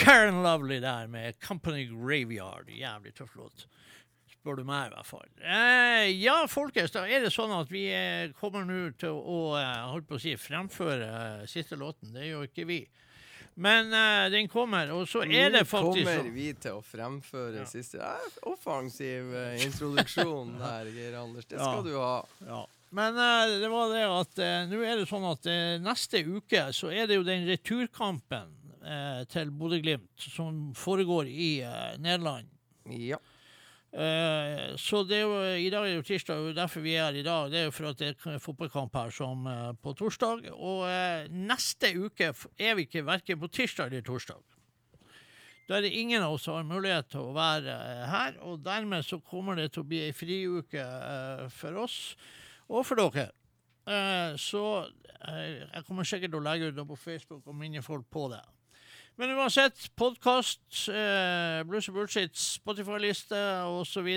[0.06, 2.70] Karen Lovely der med Company Graveyard.
[2.70, 3.66] Jævlig tøff låt.
[4.30, 5.30] Spør du meg, i hvert fall.
[5.42, 9.88] Eh, ja, folkens, da er det sånn at vi eh, kommer nå til å eh,
[9.90, 12.14] holdt på å si, fremføre eh, siste låten.
[12.14, 12.84] Det gjør ikke vi.
[13.56, 16.82] Men uh, den kommer, og så er det faktisk Nå kommer sånn vi til å
[16.84, 21.48] fremføre siste eh, Offensiv uh, introduksjon der, Geir Anders.
[21.48, 21.86] Det skal Ja.
[21.88, 22.18] du ha.
[22.50, 22.60] Ja.
[23.00, 25.48] Men uh, det var det at nå er det sånn at
[25.88, 28.52] neste uke så er det jo den returkampen
[28.86, 32.52] eh, til Bodø-Glimt som foregår i eh, Nederland.
[32.94, 33.20] Ja.
[33.96, 37.06] Eh, så det er jo, i dag er det jo tirsdag, og derfor vi er
[37.06, 37.52] her i dag.
[37.52, 40.50] Det er jo for at det er fotballkamp her som eh, på torsdag.
[40.52, 44.42] Og eh, neste uke er vi ikke verken på tirsdag eller torsdag.
[45.66, 48.60] Da er det ingen av oss som har mulighet til å være eh, her, og
[48.66, 50.84] dermed så kommer det til å bli ei friuke
[51.56, 52.00] for oss
[52.68, 53.30] og for dere.
[53.86, 54.66] Eh, så
[55.26, 58.44] jeg kommer sikkert til å legge ut det på Facebook og minne folk på det.
[59.16, 64.10] Men uansett, podkast, eh, Blues and Bullshit, Spotify-liste osv.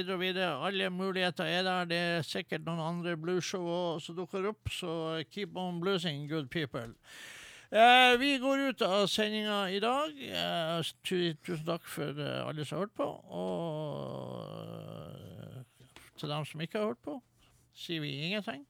[0.43, 1.85] Alle muligheter er der.
[1.85, 6.97] Det er sikkert noen andre bluesshow som dukker opp, så keep on bluesing, good people.
[7.71, 10.19] Eh, vi går ut av sendinga i dag.
[10.19, 13.07] Eh, tusen takk for eh, alle som har hørt på.
[13.39, 14.51] Og
[15.23, 15.63] eh,
[16.19, 17.21] til dem som ikke har hørt på,
[17.71, 18.67] sier vi ingenting.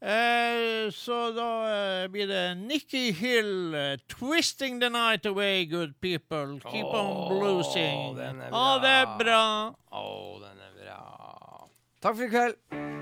[0.00, 6.60] Eh, så da eh, blir det Nikki Hill, eh, 'Twisting the Night Away', good people.
[6.60, 8.18] Keep on bluesing.
[8.52, 9.72] Ha det bra.
[9.90, 11.00] Å, oh, den er bra.
[12.02, 12.95] Takk for i kveld.